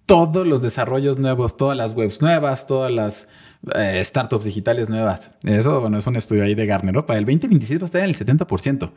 todos 0.05 0.47
los 0.47 0.61
desarrollos 0.61 1.19
nuevos, 1.19 1.55
todas 1.55 1.77
las 1.77 1.93
webs 1.93 2.21
nuevas, 2.21 2.65
todas 2.65 2.91
las 2.91 3.27
eh, 3.75 4.01
startups 4.03 4.45
digitales 4.45 4.89
nuevas. 4.89 5.31
Eso, 5.43 5.81
bueno, 5.81 5.97
es 5.99 6.07
un 6.07 6.15
estudio 6.15 6.43
ahí 6.43 6.55
de 6.55 6.65
Gartner, 6.65 6.93
¿no? 6.93 7.05
Para 7.05 7.19
el 7.19 7.25
2026 7.25 7.79
va 7.81 7.83
a 7.83 7.85
estar 7.85 8.03
en 8.03 8.09
el 8.09 8.17
70%. 8.17 8.91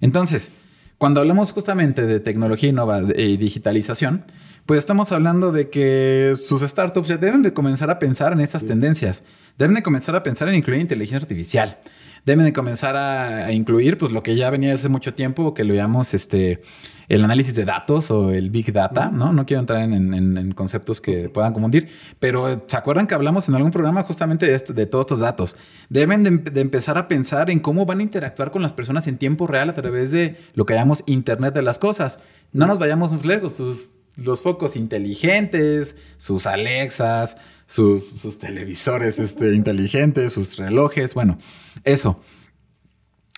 Entonces, 0.00 0.50
cuando 0.98 1.20
hablamos 1.20 1.52
justamente 1.52 2.06
de 2.06 2.20
tecnología 2.20 2.70
innova 2.70 3.02
y 3.16 3.36
digitalización, 3.36 4.24
pues 4.64 4.78
estamos 4.78 5.12
hablando 5.12 5.52
de 5.52 5.70
que 5.70 6.32
sus 6.40 6.62
startups 6.62 7.08
ya 7.08 7.18
deben 7.18 7.42
de 7.42 7.52
comenzar 7.52 7.90
a 7.90 7.98
pensar 7.98 8.32
en 8.32 8.40
estas 8.40 8.66
tendencias. 8.66 9.22
Deben 9.58 9.74
de 9.74 9.82
comenzar 9.82 10.16
a 10.16 10.22
pensar 10.22 10.48
en 10.48 10.56
incluir 10.56 10.80
inteligencia 10.80 11.18
artificial. 11.18 11.78
Deben 12.26 12.44
de 12.44 12.52
comenzar 12.52 12.96
a, 12.96 13.52
incluir 13.52 13.98
pues 13.98 14.10
lo 14.10 14.24
que 14.24 14.34
ya 14.34 14.50
venía 14.50 14.74
hace 14.74 14.88
mucho 14.88 15.14
tiempo, 15.14 15.54
que 15.54 15.62
lo 15.62 15.74
llamamos 15.74 16.12
este 16.12 16.60
el 17.08 17.22
análisis 17.22 17.54
de 17.54 17.64
datos 17.64 18.10
o 18.10 18.32
el 18.32 18.50
big 18.50 18.72
data, 18.72 19.12
¿no? 19.12 19.32
No 19.32 19.46
quiero 19.46 19.60
entrar 19.60 19.80
en, 19.82 20.52
conceptos 20.52 21.00
que 21.00 21.28
puedan 21.28 21.52
confundir, 21.52 21.88
pero 22.18 22.64
¿se 22.66 22.76
acuerdan 22.76 23.06
que 23.06 23.14
hablamos 23.14 23.48
en 23.48 23.54
algún 23.54 23.70
programa 23.70 24.02
justamente 24.02 24.46
de, 24.46 24.58
de 24.58 24.86
todos 24.86 25.04
estos 25.04 25.20
datos? 25.20 25.56
Deben 25.88 26.24
de, 26.24 26.60
empezar 26.60 26.98
a 26.98 27.06
pensar 27.06 27.48
en 27.48 27.60
cómo 27.60 27.86
van 27.86 28.00
a 28.00 28.02
interactuar 28.02 28.50
con 28.50 28.60
las 28.60 28.72
personas 28.72 29.06
en 29.06 29.18
tiempo 29.18 29.46
real 29.46 29.70
a 29.70 29.74
través 29.74 30.10
de 30.10 30.36
lo 30.54 30.66
que 30.66 30.74
llamamos 30.74 31.04
Internet 31.06 31.54
de 31.54 31.62
las 31.62 31.78
Cosas. 31.78 32.18
No 32.50 32.66
nos 32.66 32.80
vayamos 32.80 33.24
lejos, 33.24 33.52
sus 33.52 33.92
los 34.16 34.42
focos 34.42 34.76
inteligentes, 34.76 35.94
sus 36.16 36.46
Alexas, 36.46 37.36
sus, 37.66 38.38
televisores 38.38 39.18
este, 39.18 39.54
inteligentes, 39.54 40.32
sus 40.32 40.56
relojes, 40.56 41.14
bueno, 41.14 41.38
eso. 41.84 42.20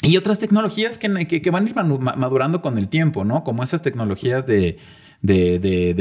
Y 0.03 0.17
otras 0.17 0.39
tecnologías 0.39 0.99
que, 0.99 1.09
van 1.51 1.67
a 1.67 1.69
ir 1.69 1.75
madurando 1.75 2.63
con 2.63 2.79
el 2.79 2.89
tiempo, 2.89 3.25
¿no? 3.25 3.43
Como 3.43 3.65
esas 3.65 3.83
tecnologías 3.83 4.47
de, 4.47 4.79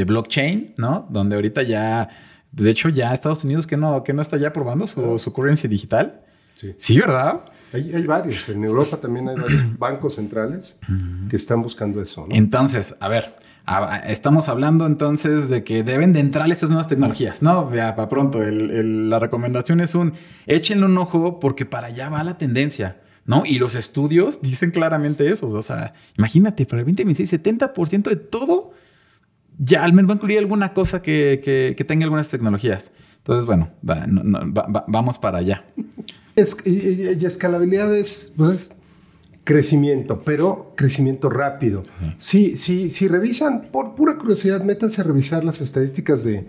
blockchain, 0.06 0.74
¿no? 0.76 1.08
Donde 1.10 1.34
ahorita 1.34 1.62
ya, 1.62 2.08
de 2.52 2.70
hecho, 2.70 2.90
ya 2.90 3.12
Estados 3.12 3.42
Unidos 3.42 3.66
que 3.66 3.76
no, 3.76 4.04
que 4.04 4.12
no 4.12 4.22
está 4.22 4.36
ya 4.36 4.52
probando 4.52 4.86
su, 4.86 5.32
currency 5.32 5.66
digital. 5.66 6.20
Sí. 6.54 6.74
sí, 6.78 6.98
¿verdad? 6.98 7.44
Hay, 7.72 7.92
hay, 7.92 8.06
varios. 8.06 8.48
En 8.48 8.64
Europa 8.64 8.96
también 8.98 9.28
hay 9.28 9.36
varios 9.36 9.62
bancos 9.78 10.14
centrales 10.14 10.78
que 11.28 11.36
están 11.36 11.62
buscando 11.62 12.00
eso. 12.00 12.26
¿no? 12.26 12.34
Entonces, 12.34 12.94
a 13.00 13.08
ver, 13.08 13.34
Estamos 14.06 14.48
hablando 14.48 14.86
entonces 14.86 15.48
de 15.48 15.64
que 15.64 15.82
deben 15.82 16.12
de 16.12 16.20
entrar 16.20 16.50
estas 16.50 16.70
nuevas 16.70 16.88
tecnologías, 16.88 17.42
¿no? 17.42 17.72
Ya 17.74 17.94
para 17.96 18.08
pronto, 18.08 18.40
la 18.40 19.18
recomendación 19.18 19.80
es 19.80 19.94
un, 19.94 20.14
échenle 20.46 20.86
un 20.86 20.96
ojo 20.96 21.38
porque 21.40 21.66
para 21.66 21.88
allá 21.88 22.08
va 22.08 22.24
la 22.24 22.38
tendencia, 22.38 23.00
¿no? 23.26 23.42
Y 23.44 23.58
los 23.58 23.74
estudios 23.74 24.40
dicen 24.40 24.70
claramente 24.70 25.28
eso, 25.30 25.48
o 25.50 25.62
sea, 25.62 25.94
imagínate, 26.16 26.64
para 26.66 26.80
el 26.80 26.86
2026, 26.86 27.32
70% 27.44 28.08
de 28.08 28.16
todo 28.16 28.72
ya 29.58 29.84
al 29.84 29.92
menos 29.92 30.08
va 30.08 30.14
a 30.14 30.16
incluir 30.16 30.38
alguna 30.38 30.72
cosa 30.72 31.02
que, 31.02 31.74
tenga 31.86 32.04
algunas 32.04 32.30
tecnologías. 32.30 32.92
Entonces, 33.18 33.44
bueno, 33.44 33.70
vamos 33.82 35.18
para 35.18 35.38
allá. 35.38 35.64
Es, 36.36 36.56
y, 36.64 37.24
escalabilidad 37.24 37.94
es, 37.94 38.32
pues 38.36 38.76
crecimiento, 39.48 40.20
pero 40.26 40.74
crecimiento 40.76 41.30
rápido. 41.30 41.82
Si, 42.18 42.54
si 42.54 43.08
revisan, 43.08 43.68
por 43.72 43.94
pura 43.94 44.18
curiosidad, 44.18 44.62
métanse 44.62 45.00
a 45.00 45.04
revisar 45.04 45.42
las 45.42 45.62
estadísticas 45.62 46.22
de 46.22 46.46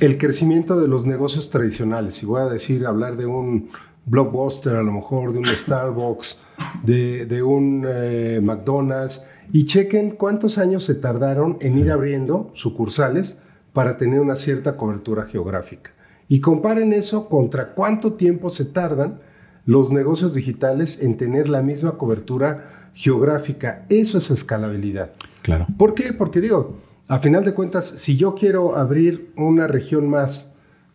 el 0.00 0.18
crecimiento 0.18 0.80
de 0.80 0.88
los 0.88 1.06
negocios 1.06 1.50
tradicionales. 1.50 2.20
Y 2.24 2.26
voy 2.26 2.40
a 2.40 2.46
decir, 2.46 2.84
hablar 2.84 3.16
de 3.16 3.26
un 3.26 3.70
blockbuster, 4.06 4.74
a 4.74 4.82
lo 4.82 4.90
mejor 4.90 5.32
de 5.32 5.38
un 5.38 5.46
Starbucks, 5.56 6.40
de, 6.82 7.42
un 7.44 7.86
eh, 7.88 8.40
McDonald's, 8.42 9.24
y 9.52 9.66
chequen 9.66 10.10
cuántos 10.10 10.58
años 10.58 10.82
se 10.82 10.96
tardaron 10.96 11.58
en 11.60 11.78
ir 11.78 11.92
abriendo 11.92 12.50
sucursales 12.54 13.40
para 13.72 13.96
tener 13.96 14.18
una 14.18 14.34
cierta 14.34 14.76
cobertura 14.76 15.26
geográfica. 15.26 15.92
Y 16.26 16.40
comparen 16.40 16.92
eso 16.92 17.28
contra 17.28 17.72
cuánto 17.72 18.14
tiempo 18.14 18.50
se 18.50 18.64
tardan 18.64 19.20
los 19.66 19.92
negocios 19.92 20.34
digitales 20.34 21.02
en 21.02 21.16
tener 21.16 21.48
la 21.48 21.62
misma 21.62 21.92
cobertura 21.92 22.90
geográfica. 22.94 23.86
Eso 23.88 24.18
es 24.18 24.30
escalabilidad. 24.30 25.12
Claro. 25.42 25.66
¿Por 25.78 25.94
qué? 25.94 26.12
Porque 26.12 26.40
digo, 26.40 26.76
a 27.08 27.18
final 27.18 27.44
de 27.44 27.54
cuentas, 27.54 27.86
si 27.86 28.16
yo 28.16 28.34
quiero 28.34 28.76
abrir 28.76 29.32
una 29.36 29.66
región 29.66 30.08
más 30.08 30.54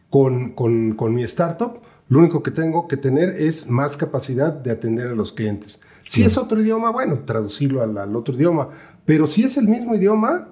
con, 0.09 0.51
con, 0.51 1.13
mi 1.13 1.23
startup, 1.23 1.81
lo 2.07 2.19
único 2.19 2.41
que 2.41 2.51
tengo 2.51 2.87
que 2.87 2.95
tener 2.95 3.29
es 3.29 3.69
más 3.69 3.97
capacidad 3.97 4.53
de 4.53 4.71
atender 4.71 5.07
a 5.07 5.15
los 5.15 5.31
clientes. 5.31 5.81
Si 6.07 6.23
es 6.23 6.37
otro 6.37 6.61
idioma, 6.61 6.91
bueno, 6.91 7.19
traducirlo 7.25 7.81
al, 7.81 8.15
otro 8.15 8.35
idioma. 8.35 8.69
Pero 9.05 9.27
si 9.27 9.43
es 9.43 9.57
el 9.57 9.67
mismo 9.67 9.95
idioma, 9.95 10.49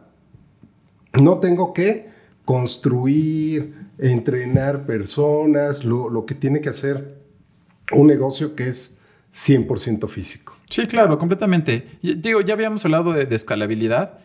no 1.13 1.37
tengo 1.37 1.73
que 1.73 2.09
construir, 2.43 3.75
entrenar 3.99 4.85
personas, 4.85 5.85
lo, 5.85 6.09
lo 6.09 6.25
que 6.25 6.35
tiene 6.35 6.59
que 6.59 6.69
hacer 6.69 7.22
un 7.91 8.07
negocio 8.07 8.55
que 8.55 8.67
es 8.67 8.97
100% 9.33 10.07
físico. 10.07 10.55
Sí, 10.69 10.87
claro, 10.87 11.17
completamente. 11.17 11.99
Digo, 12.01 12.41
ya 12.41 12.53
habíamos 12.53 12.83
hablado 12.85 13.13
de, 13.13 13.35
escalabilidad. 13.35 14.19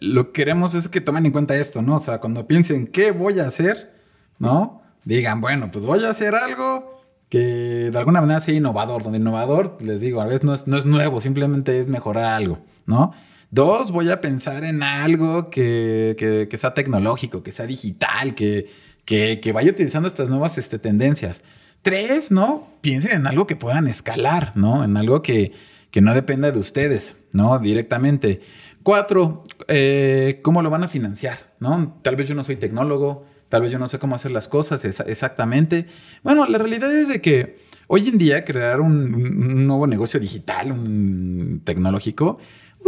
Lo 0.00 0.26
que 0.26 0.42
queremos 0.42 0.74
es 0.74 0.88
que 0.88 1.00
tomen 1.00 1.26
en 1.26 1.32
cuenta 1.32 1.56
esto, 1.56 1.82
¿no? 1.82 1.96
O 1.96 2.00
sea, 2.00 2.18
cuando 2.18 2.46
piensen 2.46 2.86
qué 2.86 3.10
voy 3.10 3.40
a 3.40 3.46
hacer, 3.46 3.94
¿no? 4.38 4.82
Digan, 5.04 5.40
bueno, 5.40 5.70
pues 5.70 5.86
voy 5.86 6.04
a 6.04 6.10
hacer 6.10 6.34
algo 6.34 7.00
que 7.28 7.90
de 7.90 7.98
alguna 7.98 8.20
manera 8.20 8.40
sea 8.40 8.54
innovador. 8.54 9.02
Donde 9.02 9.18
innovador, 9.18 9.78
les 9.80 10.00
digo, 10.00 10.20
a 10.20 10.26
veces 10.26 10.44
no 10.44 10.54
es, 10.54 10.66
no 10.66 10.76
es 10.76 10.84
nuevo, 10.84 11.20
simplemente 11.20 11.78
es 11.78 11.88
mejorar 11.88 12.24
algo, 12.24 12.58
¿no? 12.86 13.12
Dos, 13.50 13.92
voy 13.92 14.10
a 14.10 14.20
pensar 14.20 14.64
en 14.64 14.82
algo 14.82 15.48
que, 15.48 16.16
que, 16.50 16.56
sea 16.56 16.74
tecnológico, 16.74 17.44
que 17.44 17.52
sea 17.52 17.66
digital, 17.66 18.34
que, 18.34 18.68
que, 19.04 19.52
vaya 19.54 19.70
utilizando 19.70 20.08
estas 20.08 20.28
nuevas 20.28 20.58
este, 20.58 20.80
tendencias. 20.80 21.42
Tres, 21.84 22.30
¿no? 22.30 22.66
Piensen 22.80 23.12
en 23.12 23.26
algo 23.26 23.46
que 23.46 23.56
puedan 23.56 23.88
escalar, 23.88 24.52
¿no? 24.54 24.84
En 24.84 24.96
algo 24.96 25.20
que, 25.20 25.52
no 26.00 26.14
dependa 26.14 26.50
de 26.50 26.58
ustedes, 26.58 27.14
¿no? 27.32 27.58
Directamente. 27.58 28.40
Cuatro, 28.82 29.44
eh, 29.68 30.40
¿cómo 30.42 30.62
lo 30.62 30.70
van 30.70 30.82
a 30.82 30.88
financiar? 30.88 31.52
¿No? 31.60 32.00
Tal 32.00 32.16
vez 32.16 32.26
yo 32.26 32.34
no 32.34 32.42
soy 32.42 32.56
tecnólogo, 32.56 33.26
tal 33.50 33.60
vez 33.60 33.70
yo 33.70 33.78
no 33.78 33.86
sé 33.88 33.98
cómo 33.98 34.16
hacer 34.16 34.30
las 34.30 34.48
cosas 34.48 34.82
exactamente. 34.82 35.86
Bueno, 36.22 36.46
la 36.46 36.56
realidad 36.56 36.90
es 36.90 37.08
de 37.08 37.20
que 37.20 37.58
hoy 37.86 38.08
en 38.08 38.16
día 38.16 38.46
crear 38.46 38.80
un, 38.80 39.66
nuevo 39.66 39.86
negocio 39.86 40.18
digital, 40.18 40.72
un 40.72 41.60
tecnológico, 41.64 42.38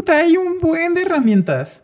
hay 0.09 0.39
un 0.39 0.59
buen 0.59 0.95
de 0.95 1.03
herramientas 1.03 1.83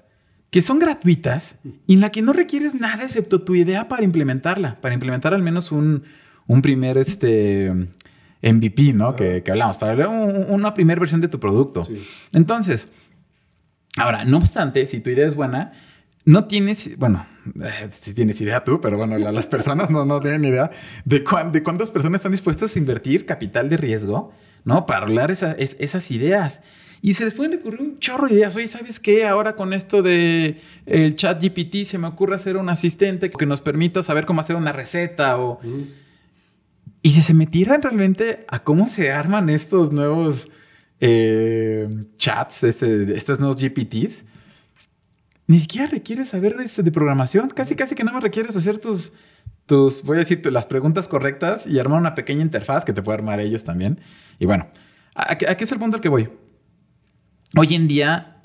que 0.49 0.63
son 0.63 0.79
gratuitas 0.79 1.57
y 1.87 1.93
en 1.93 2.01
la 2.01 2.11
que 2.11 2.23
no 2.23 2.33
requieres 2.33 2.75
nada 2.75 3.05
excepto 3.05 3.43
tu 3.43 3.55
idea 3.55 3.87
para 3.87 4.03
implementarla, 4.03 4.81
para 4.81 4.95
implementar 4.95 5.35
al 5.35 5.43
menos 5.43 5.73
un, 5.73 6.05
un 6.53 6.61
primer 6.61 6.99
este, 6.99 7.73
MVP, 8.43 8.93
¿no? 8.93 9.17
Que, 9.17 9.43
hablamos, 9.49 9.79
para 9.79 10.09
una 10.09 10.75
primera 10.75 11.01
versión 11.01 11.21
de 11.21 11.29
tu 11.29 11.41
producto. 11.41 11.83
Entonces, 12.33 12.89
ahora, 13.97 14.25
no 14.25 14.37
obstante, 14.37 14.87
si 14.87 15.01
tu 15.01 15.11
idea 15.11 15.27
es 15.27 15.35
buena, 15.35 15.73
no 16.25 16.45
tienes, 16.45 16.99
bueno, 16.99 17.27
eh, 17.63 17.89
si 17.91 18.13
tienes 18.13 18.41
idea 18.41 18.63
tú, 18.65 18.81
pero 18.81 18.99
bueno, 18.99 19.17
las 19.17 19.47
personas 19.47 19.91
no, 19.91 20.05
no 20.05 20.21
tienen 20.21 20.45
idea 20.45 20.71
de, 21.05 21.25
de 21.53 21.63
cuántas 21.63 21.91
personas 21.91 22.19
están 22.19 22.33
dispuestas 22.33 22.77
a 22.77 22.79
invertir 22.79 23.25
capital 23.25 23.71
de 23.71 23.79
riesgo, 23.79 24.33
¿no? 24.65 24.85
Para 24.85 25.07
hablar 25.07 25.31
esas 25.31 26.11
ideas. 26.11 26.61
Y 27.05 27.15
se 27.15 27.25
les 27.25 27.35
pueden 27.35 27.53
recurrir 27.53 27.81
un 27.81 27.99
chorro 27.99 28.29
de 28.29 28.35
ideas. 28.35 28.55
Oye, 28.55 28.69
¿sabes 28.69 29.01
qué? 29.01 29.27
Ahora 29.27 29.57
con 29.57 29.73
esto 29.73 30.03
de 30.03 30.61
el 30.87 31.17
chat 31.17 31.43
GPT 31.43 31.85
se 31.85 31.99
me 31.99 32.07
ocurre 32.07 32.37
hacer 32.37 32.57
un 32.57 32.69
asistente 32.69 33.29
que 33.29 33.47
nos 33.47 33.61
permita 33.61 34.05
saber 34.05 34.25
cómo 34.27 34.41
hacer 34.41 34.55
una 34.55 34.71
receta 34.71 35.39
o... 35.41 35.59
Y 37.03 37.13
si 37.13 37.23
se 37.23 37.35
metieran 37.35 37.83
realmente 37.83 38.45
a 38.49 38.63
cómo 38.63 38.87
se 38.87 39.11
arman 39.11 39.51
estos 39.51 39.93
nuevos 39.93 40.49
eh, 41.01 41.89
chats, 42.17 42.63
este, 42.63 43.17
estos 43.17 43.41
nuevos 43.41 43.61
GPTs, 43.61 44.25
ni 45.49 45.59
siquiera 45.59 45.89
requieres 45.89 46.29
saber 46.29 46.57
de, 46.57 46.93
programación. 46.93 47.51
Casi, 47.51 47.75
casi 47.75 47.97
que 47.97 48.05
no 48.05 48.13
me 48.13 48.21
requieres 48.21 48.57
hacer 48.57 48.79
tus, 48.79 49.13
tus, 49.67 50.05
voy 50.05 50.17
a 50.17 50.21
decir, 50.21 50.41
las 50.53 50.65
preguntas 50.65 51.09
correctas 51.09 51.67
y 51.67 51.81
armar 51.81 51.99
una 51.99 52.15
pequeña 52.15 52.43
interfaz 52.43 52.85
que 52.85 52.93
te 52.93 53.03
puede 53.03 53.19
armar 53.19 53.41
ellos 53.41 53.65
también. 53.65 54.01
Y 54.39 54.47
bueno, 54.47 54.69
¿a, 55.17 55.37
qué 55.37 55.65
es 55.65 55.73
el 55.73 55.81
punto 55.81 55.97
al 55.97 56.01
que 56.01 56.09
voy? 56.09 56.29
Hoy 57.57 57.75
en 57.75 57.89
día 57.89 58.41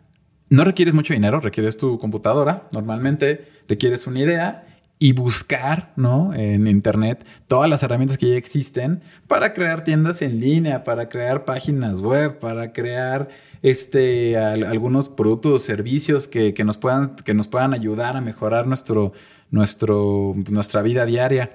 no 0.50 0.64
requieres 0.64 0.96
mucho 0.96 1.14
dinero, 1.14 1.40
requieres 1.40 1.78
tu 1.78 2.00
computadora, 2.00 2.68
normalmente 2.72 3.48
requieres 3.68 4.08
una 4.08 4.20
idea 4.20 4.76
y 5.00 5.13
buscar, 5.13 5.94
¿no? 5.96 6.34
En 6.34 6.68
Internet 6.68 7.25
todas 7.48 7.70
las 7.70 7.84
herramientas 7.84 8.18
que 8.18 8.30
ya 8.30 8.36
existen 8.36 9.01
para 9.27 9.54
crear 9.54 9.84
tiendas 9.84 10.22
en 10.22 10.39
línea, 10.39 10.84
para 10.84 11.08
crear 11.08 11.46
páginas 11.46 12.01
web, 12.01 12.39
para 12.39 12.74
crear 12.74 13.30
este, 13.62 14.38
algunos 14.38 15.10
productos 15.10 15.51
o 15.54 15.60
servicios 15.60 16.27
que, 16.27 16.54
nos 16.63 16.77
puedan, 16.77 17.16
que 17.18 17.34
nos 17.34 17.48
puedan 17.48 17.74
ayudar 17.74 18.18
a 18.18 18.22
mejorar 18.22 18.66
nuestro, 18.66 19.13
nuestro, 19.51 20.34
nuestra 20.50 20.82
vida 20.82 21.06
diaria. 21.06 21.51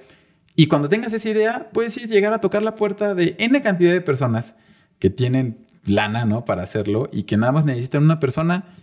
Y 0.55 0.67
cuando 0.67 0.89
tengas 0.89 1.13
esa 1.13 1.29
idea, 1.29 1.71
puedes 1.73 1.97
llegar 1.97 2.33
a 2.33 2.41
tocar 2.41 2.63
la 2.63 2.75
puerta 2.75 3.15
de 3.15 3.35
N 3.39 3.61
cantidad 3.63 3.93
de 3.93 4.01
personas 4.01 4.55
que 4.99 5.11
tienen 5.11 5.67
lana, 5.85 6.25
¿no? 6.25 6.45
Para 6.45 6.63
hacerlo 6.63 7.09
y 7.13 7.25
que 7.25 7.37
nada 7.37 7.53
más 7.53 7.65
necesitan 7.65 8.05
una 8.05 8.21
persona, 8.21 8.77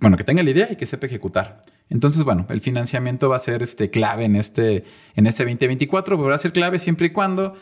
bueno, 0.00 0.16
que 0.16 0.24
tenga 0.24 0.42
la 0.42 0.50
idea 0.50 0.68
y 0.70 0.76
que 0.76 0.86
sepa 0.86 1.06
ejecutar. 1.06 1.62
Entonces, 1.90 2.24
bueno, 2.24 2.46
el 2.48 2.60
financiamiento 2.60 3.28
va 3.28 3.36
a 3.36 3.40
ser 3.40 3.62
este, 3.62 3.90
clave 3.90 4.24
en 4.24 4.36
este, 4.36 4.84
en 5.16 5.26
este 5.26 5.42
2024, 5.44 6.16
pero 6.16 6.28
va 6.28 6.36
a 6.36 6.38
ser 6.38 6.52
clave 6.52 6.78
siempre 6.78 7.08
y 7.08 7.10
cuando 7.10 7.56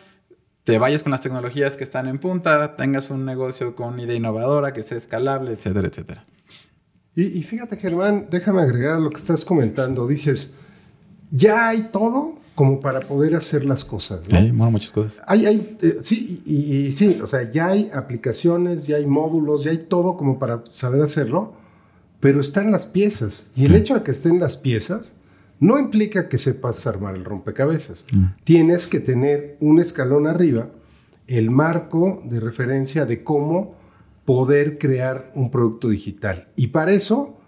te 0.65 0.79
vayas 0.79 1.03
con 1.03 1.13
las 1.13 1.23
tecnologías 1.23 1.79
que 1.79 1.85
están 1.85 2.07
en 2.09 2.19
punta, 2.19 2.77
tengas 2.77 3.09
un 3.09 3.25
negocio 3.25 3.75
con 3.75 3.99
idea 3.99 4.15
innovadora, 4.15 4.75
que 4.75 4.83
sea 4.83 4.99
escalable, 4.99 5.53
etcétera, 5.53 5.89
etcétera. 5.89 6.27
Y, 7.15 7.43
fíjate, 7.43 7.77
Germán, 7.77 8.29
déjame 8.31 8.61
agregar 8.61 9.01
lo 9.01 9.11
que 9.11 9.17
estás 9.17 9.45
comentando. 9.45 10.07
Dices, 10.07 10.55
ya 11.31 11.71
hay 11.71 11.89
todo 11.91 12.39
como 12.55 12.79
para 12.79 13.01
poder 13.01 13.35
hacer 13.35 13.65
las 13.65 13.85
cosas. 13.85 14.21
¿no? 14.29 14.39
Hay 14.39 14.53
muchas 14.53 14.93
cosas. 14.93 15.21
Hay, 15.27 15.47
hay 15.47 15.77
eh, 15.83 15.97
sí, 15.99 16.43
y, 16.47 16.93
sí, 16.93 17.19
o 17.21 17.27
sea, 17.27 17.51
ya 17.51 17.69
hay 17.69 17.91
aplicaciones, 17.93 18.87
ya 18.87 18.97
hay 18.99 19.07
módulos, 19.07 19.65
ya 19.65 19.73
hay 19.73 19.79
todo 19.79 20.17
como 20.17 20.39
para 20.39 20.63
saber 20.71 21.01
hacerlo, 21.01 21.55
pero 22.21 22.41
están 22.41 22.71
las 22.71 22.87
piezas. 22.87 23.51
Y 23.55 23.67
el 23.67 23.75
hecho 23.75 23.95
de 23.95 24.03
que 24.03 24.11
estén 24.11 24.41
las 24.41 24.57
piezas 24.57 25.13
no 25.61 25.79
implica 25.79 26.29
que 26.29 26.39
sepas 26.39 26.87
armar 26.87 27.17
el 27.17 27.25
rompecabezas. 27.25 28.07
Mm. 28.13 28.25
Tienes 28.45 28.87
que 28.87 29.01
tener 29.01 29.57
un 29.61 29.81
escalón 29.81 30.27
arriba, 30.27 30.71
el 31.27 31.51
marco 31.51 32.23
de 32.25 32.41
referencia 32.41 33.05
de 33.05 33.23
cómo 33.23 33.75
poder 34.25 34.79
crear 34.79 35.33
un 35.35 35.51
producto 35.51 35.89
digital. 35.89 36.49
Y 36.55 36.69
para 36.69 36.93
eso, 36.93 37.39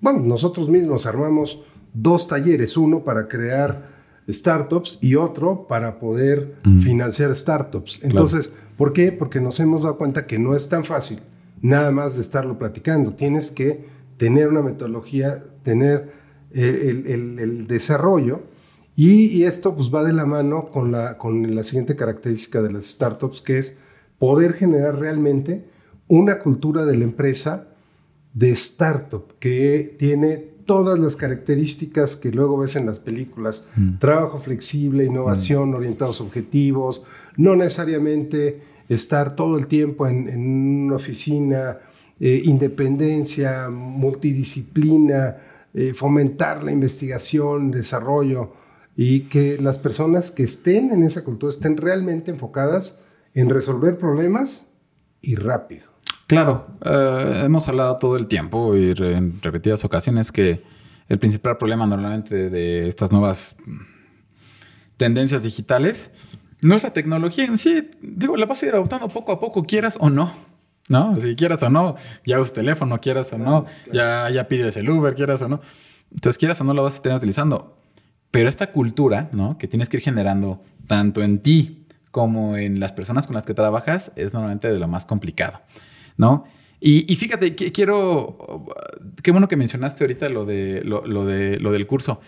bueno, 0.00 0.20
nosotros 0.20 0.68
mismos 0.68 1.06
armamos 1.06 1.62
dos 1.92 2.28
talleres, 2.28 2.76
uno 2.76 3.04
para 3.04 3.28
crear 3.28 3.98
startups 4.28 4.98
y 5.00 5.14
otro 5.14 5.66
para 5.66 5.98
poder 5.98 6.56
mm. 6.64 6.80
financiar 6.80 7.34
startups. 7.34 8.00
Entonces, 8.02 8.52
¿por 8.76 8.92
qué? 8.92 9.12
Porque 9.12 9.40
nos 9.40 9.58
hemos 9.60 9.82
dado 9.82 9.96
cuenta 9.96 10.26
que 10.26 10.38
no 10.38 10.54
es 10.54 10.68
tan 10.68 10.84
fácil 10.84 11.20
nada 11.60 11.90
más 11.90 12.14
de 12.16 12.22
estarlo 12.22 12.58
platicando. 12.58 13.14
Tienes 13.14 13.50
que 13.50 13.86
tener 14.18 14.48
una 14.48 14.60
metodología, 14.62 15.42
tener 15.62 16.10
eh, 16.52 17.04
el, 17.06 17.66
desarrollo 17.66 18.42
y, 18.94 19.26
y, 19.26 19.44
esto 19.44 19.74
pues 19.74 19.94
va 19.94 20.02
de 20.02 20.12
la 20.12 20.26
mano 20.26 20.70
con 20.70 20.92
la, 20.92 21.16
con 21.16 21.54
la 21.54 21.64
siguiente 21.64 21.96
característica 21.96 22.60
de 22.60 22.72
las 22.72 22.86
startups, 22.86 23.40
que 23.40 23.58
es 23.58 23.78
poder 24.18 24.54
generar 24.54 24.98
realmente 24.98 25.64
una 26.08 26.40
cultura 26.40 26.84
de 26.84 26.96
la 26.96 27.04
empresa 27.04 27.68
de 28.34 28.50
startup 28.50 29.38
que 29.38 29.94
tiene 29.98 30.58
todas 30.68 30.98
las 30.98 31.16
características 31.16 32.14
que 32.14 32.30
luego 32.30 32.58
ves 32.58 32.76
en 32.76 32.86
las 32.86 33.00
películas. 33.00 33.64
Mm. 33.74 33.98
Trabajo 33.98 34.38
flexible, 34.38 35.04
innovación, 35.04 35.70
mm. 35.70 35.74
orientados 35.74 36.20
a 36.20 36.24
objetivos, 36.24 37.02
no 37.36 37.56
necesariamente 37.56 38.60
estar 38.88 39.34
todo 39.34 39.58
el 39.58 39.66
tiempo 39.66 40.06
en, 40.06 40.84
una 40.84 40.96
oficina, 40.96 41.78
eh, 42.20 42.42
independencia, 42.44 43.68
multidisciplina, 43.70 45.36
eh, 45.74 45.94
fomentar 45.94 46.64
la 46.64 46.72
investigación, 46.72 47.70
desarrollo 47.70 48.52
y 48.96 49.20
que 49.22 49.58
las 49.58 49.78
personas 49.78 50.30
que 50.30 50.42
estén 50.42 50.90
en 50.90 51.04
esa 51.04 51.22
cultura 51.22 51.50
estén 51.50 51.76
realmente 51.76 52.30
enfocadas 52.30 53.00
en 53.34 53.48
resolver 53.48 53.96
problemas 53.98 54.66
y 55.22 55.36
rápido. 55.36 55.86
Claro, 56.26 56.66
eh, 56.84 57.42
hemos 57.44 57.68
hablado 57.68 57.96
todo 57.98 58.16
el 58.16 58.26
tiempo 58.26 58.76
y 58.76 58.90
en 58.98 59.40
repetidas 59.40 59.84
ocasiones 59.84 60.32
que 60.32 60.62
el 61.08 61.18
principal 61.18 61.56
problema 61.56 61.86
normalmente 61.86 62.50
de 62.50 62.88
estas 62.88 63.12
nuevas 63.12 63.56
tendencias 64.96 65.42
digitales 65.42 66.10
no 66.60 66.74
es 66.74 66.82
la 66.82 66.92
tecnología 66.92 67.44
en 67.44 67.56
sí. 67.56 67.88
Digo, 68.02 68.36
la 68.36 68.46
vas 68.46 68.62
a 68.62 68.66
ir 68.66 68.74
adoptando 68.74 69.08
poco 69.08 69.32
a 69.32 69.40
poco, 69.40 69.64
quieras 69.64 69.96
o 70.00 70.10
no. 70.10 70.47
¿No? 70.88 71.18
Si 71.20 71.36
quieras 71.36 71.62
o 71.62 71.70
no, 71.70 71.96
ya 72.24 72.40
usas 72.40 72.54
teléfono, 72.54 73.00
quieras 73.00 73.32
o 73.32 73.38
no, 73.38 73.66
ya, 73.92 74.30
ya 74.30 74.48
pides 74.48 74.76
el 74.76 74.88
Uber, 74.88 75.14
quieras 75.14 75.42
o 75.42 75.48
no. 75.48 75.60
Entonces, 76.10 76.38
quieras 76.38 76.60
o 76.60 76.64
no, 76.64 76.72
lo 76.72 76.82
vas 76.82 76.98
a 76.98 77.02
tener 77.02 77.18
utilizando. 77.18 77.76
Pero 78.30 78.48
esta 78.48 78.72
cultura, 78.72 79.28
¿no? 79.32 79.58
Que 79.58 79.68
tienes 79.68 79.88
que 79.88 79.98
ir 79.98 80.02
generando 80.02 80.62
tanto 80.86 81.22
en 81.22 81.40
ti 81.40 81.86
como 82.10 82.56
en 82.56 82.80
las 82.80 82.92
personas 82.92 83.26
con 83.26 83.34
las 83.34 83.44
que 83.44 83.54
trabajas 83.54 84.12
es 84.16 84.32
normalmente 84.32 84.72
de 84.72 84.78
lo 84.78 84.88
más 84.88 85.04
complicado. 85.04 85.60
¿no? 86.18 86.44
Y, 86.80 87.16
fíjate, 87.16 87.56
quiero, 87.56 88.66
qué 89.20 89.32
bueno 89.32 89.48
que 89.48 89.56
mencionaste 89.56 90.04
ahorita 90.04 90.28
lo, 90.28 90.44
de, 90.44 90.82
lo, 90.84 91.00
de, 91.26 91.58
lo 91.58 91.72
del 91.72 91.88
curso. 91.88 92.20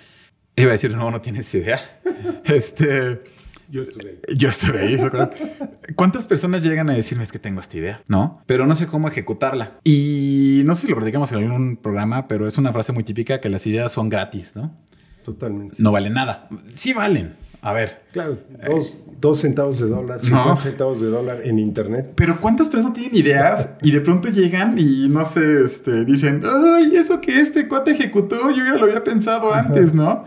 Iba 0.56 0.70
a 0.70 0.72
decir, 0.72 0.92
no, 0.96 1.08
no 1.10 1.20
tienes 1.20 1.54
idea. 1.54 2.00
este, 2.44 3.22
yo 3.70 3.82
estuve 3.82 4.10
ahí. 4.10 4.36
Yo 4.36 4.48
estuve 4.48 4.80
ahí. 4.80 4.98
¿Cuántas 5.94 6.26
personas 6.26 6.62
llegan 6.62 6.90
a 6.90 6.94
decirme 6.94 7.24
es 7.24 7.32
que 7.32 7.38
tengo 7.38 7.60
esta 7.60 7.76
idea? 7.76 8.02
¿No? 8.08 8.42
Pero 8.46 8.66
no 8.66 8.74
sé 8.74 8.86
cómo 8.86 9.08
ejecutarla. 9.08 9.78
Y 9.84 10.62
no 10.64 10.74
sé 10.74 10.82
si 10.82 10.88
lo 10.88 10.96
platicamos 10.96 11.30
en 11.32 11.38
algún 11.38 11.76
programa, 11.76 12.28
pero 12.28 12.46
es 12.46 12.58
una 12.58 12.72
frase 12.72 12.92
muy 12.92 13.04
típica 13.04 13.40
que 13.40 13.48
las 13.48 13.66
ideas 13.66 13.92
son 13.92 14.08
gratis, 14.08 14.56
¿no? 14.56 14.74
Totalmente. 15.24 15.76
No 15.78 15.92
valen 15.92 16.14
nada. 16.14 16.48
Sí 16.74 16.92
valen, 16.92 17.36
a 17.62 17.72
ver. 17.72 18.02
Claro, 18.12 18.38
dos, 19.20 19.40
centavos 19.40 19.78
de 19.78 19.86
dólar, 19.86 20.22
cincuenta 20.22 20.60
centavos 20.60 21.00
de 21.00 21.08
dólar 21.08 21.42
en 21.44 21.58
internet. 21.58 22.12
Pero 22.16 22.40
¿cuántas 22.40 22.68
personas 22.68 22.94
tienen 22.94 23.16
ideas 23.16 23.74
y 23.82 23.90
de 23.90 24.00
pronto 24.00 24.28
llegan 24.28 24.78
y 24.78 25.08
no 25.08 25.24
sé, 25.24 25.64
este, 25.64 26.04
dicen, 26.04 26.42
ay, 26.44 26.96
eso 26.96 27.20
que 27.20 27.40
este 27.40 27.68
cuate 27.68 27.92
ejecutó, 27.92 28.50
yo 28.50 28.64
ya 28.64 28.74
lo 28.74 28.86
había 28.86 29.04
pensado 29.04 29.52
antes, 29.54 29.94
¿no? 29.94 30.24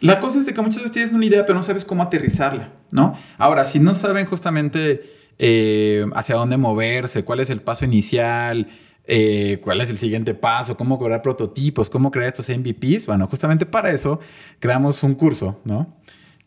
La 0.00 0.20
cosa 0.20 0.38
es 0.38 0.46
de 0.46 0.54
que 0.54 0.60
muchas 0.60 0.78
veces 0.78 0.92
tienes 0.92 1.12
una 1.12 1.24
idea, 1.24 1.44
pero 1.44 1.58
no 1.58 1.62
sabes 1.62 1.84
cómo 1.84 2.02
aterrizarla, 2.02 2.72
¿no? 2.90 3.14
Ahora, 3.38 3.64
si 3.64 3.78
no 3.78 3.94
saben 3.94 4.26
justamente 4.26 5.02
eh, 5.38 6.06
hacia 6.14 6.36
dónde 6.36 6.56
moverse, 6.56 7.24
cuál 7.24 7.40
es 7.40 7.50
el 7.50 7.60
paso 7.60 7.84
inicial, 7.84 8.68
eh, 9.04 9.60
cuál 9.62 9.80
es 9.80 9.90
el 9.90 9.98
siguiente 9.98 10.34
paso, 10.34 10.76
cómo 10.76 10.98
cobrar 10.98 11.20
prototipos, 11.22 11.90
cómo 11.90 12.10
crear 12.10 12.28
estos 12.28 12.48
MVPs, 12.48 13.06
bueno, 13.06 13.26
justamente 13.28 13.66
para 13.66 13.90
eso 13.90 14.20
creamos 14.58 15.02
un 15.02 15.14
curso, 15.14 15.60
¿no? 15.64 16.00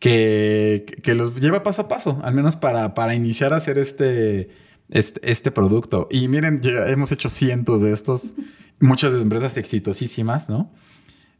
que, 0.04 1.14
los 1.16 1.36
lleva 1.40 1.64
paso 1.64 1.84
a 1.84 1.88
paso, 1.88 2.20
al 2.24 2.34
menos 2.34 2.58
para, 2.58 2.94
para 2.94 3.16
iniciar 3.16 3.54
a 3.54 3.58
hacer 3.58 3.78
este, 3.78 4.50
este, 4.90 5.32
este 5.32 5.52
producto. 5.52 6.10
Y 6.12 6.28
miren, 6.28 6.62
ya 6.62 6.90
hemos 6.90 7.12
hecho 7.14 7.30
cientos 7.30 7.82
de 7.82 7.94
estos, 7.94 8.34
muchas 8.82 9.14
empresas 9.14 9.56
exitosísimas, 9.56 10.50
¿no? 10.50 10.74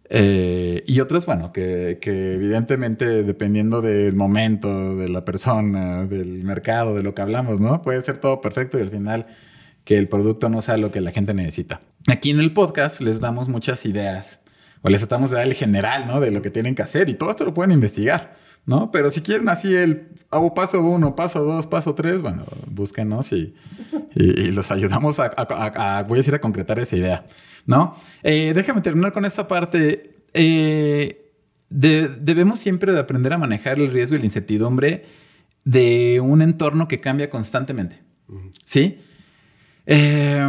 Eh, 0.10 0.84
y 0.86 1.00
otras, 1.00 1.26
bueno, 1.26 1.52
que, 1.52 1.98
que, 2.02 2.34
evidentemente 2.34 3.24
dependiendo 3.24 3.82
del 3.82 4.16
momento, 4.16 4.96
de 4.96 5.10
la 5.10 5.26
persona, 5.26 6.06
del 6.06 6.44
mercado, 6.44 6.96
de 6.96 7.04
lo 7.04 7.16
que 7.16 7.22
hablamos, 7.22 7.60
¿no? 7.60 7.82
Puede 7.82 8.02
ser 8.02 8.18
todo 8.18 8.42
perfecto 8.42 8.78
y 8.78 8.82
al 8.82 8.92
final 8.92 9.28
que 9.86 9.98
el 9.98 10.08
producto 10.08 10.50
no 10.50 10.62
sea 10.62 10.78
lo 10.78 10.92
que 10.92 11.02
la 11.02 11.12
gente 11.12 11.34
necesita. 11.34 11.82
Aquí 12.08 12.32
en 12.32 12.40
el 12.40 12.54
podcast 12.54 13.02
les 13.02 13.20
damos 13.20 13.50
muchas 13.50 13.86
ideas 13.86 14.40
o 14.82 14.90
les 14.90 15.00
tratamos 15.00 15.30
de 15.30 15.38
dar 15.38 15.46
el 15.46 15.54
general, 15.54 16.06
¿no? 16.08 16.20
De 16.20 16.32
lo 16.32 16.42
que 16.42 16.50
tienen 16.50 16.76
que 16.76 16.82
hacer 16.82 17.10
y 17.10 17.16
todo 17.16 17.30
esto 17.30 17.46
lo 17.46 17.54
pueden 17.54 17.72
investigar. 17.72 18.36
¿No? 18.66 18.92
Pero 18.92 19.10
si 19.10 19.22
quieren 19.22 19.50
así 19.50 19.76
el 19.76 20.10
hago 20.30 20.54
paso 20.54 20.82
uno, 20.82 21.16
paso 21.16 21.44
dos, 21.44 21.68
paso 21.68 21.94
tres, 21.96 22.22
bueno, 22.22 22.46
búsquenos 22.68 23.32
y, 23.32 23.54
y, 24.16 24.52
los 24.52 24.72
ayudamos 24.72 25.20
a, 25.20 26.06
voy 26.08 26.18
a 26.18 26.20
decir, 26.20 26.36
a 26.36 26.42
concretar 26.42 26.80
esa 26.80 26.96
idea, 26.96 27.28
¿no? 27.66 27.96
Eh, 28.24 28.54
déjame 28.56 28.82
terminar 28.82 29.14
con 29.14 29.26
esta 29.26 29.48
parte. 29.48 30.26
Eh, 30.34 31.20
debemos 31.70 32.60
siempre 32.60 32.92
de 32.92 33.00
aprender 33.00 33.34
a 33.34 33.38
manejar 33.38 33.80
el 33.80 33.92
riesgo 33.92 34.16
y 34.16 34.20
la 34.20 34.26
incertidumbre 34.26 35.06
de 35.64 36.20
un 36.20 36.42
entorno 36.42 36.88
que 36.88 37.00
cambia 37.00 37.30
constantemente, 37.30 38.02
¿sí? 38.66 39.00
Eh, 39.86 40.42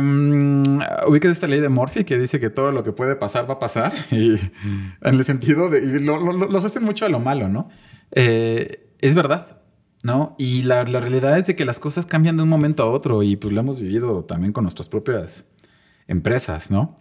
ubicas 1.08 1.32
esta 1.32 1.48
ley 1.48 1.60
de 1.60 1.68
Murphy 1.68 2.04
que 2.04 2.18
dice 2.18 2.38
que 2.38 2.50
todo 2.50 2.70
lo 2.70 2.84
que 2.84 2.92
puede 2.92 3.16
pasar 3.16 3.48
va 3.48 3.54
a 3.54 3.58
pasar 3.58 3.92
y 4.12 4.34
en 4.34 5.14
el 5.14 5.24
sentido 5.24 5.68
de 5.68 5.80
y 5.80 5.98
lo, 5.98 6.18
lo, 6.18 6.32
lo, 6.32 6.80
mucho 6.80 7.04
a 7.04 7.08
lo 7.08 7.18
malo, 7.18 7.48
¿no? 7.48 7.68
Eh, 8.12 8.90
es 9.00 9.14
verdad, 9.14 9.60
¿no? 10.02 10.36
Y 10.38 10.62
la, 10.62 10.84
realidad 10.84 11.36
es 11.38 11.46
de 11.46 11.56
que 11.56 11.64
las 11.64 11.78
cosas 11.78 12.06
cambian 12.06 12.36
de 12.36 12.44
un 12.44 12.48
momento 12.48 12.84
a 12.84 12.86
otro 12.86 13.22
y 13.22 13.36
pues 13.36 13.52
lo 13.52 13.60
hemos 13.60 13.80
vivido 13.80 14.24
también 14.24 14.52
con 14.52 14.64
nuestras 14.64 14.88
propias 14.88 15.44
empresas, 16.06 16.70
¿no? 16.70 16.96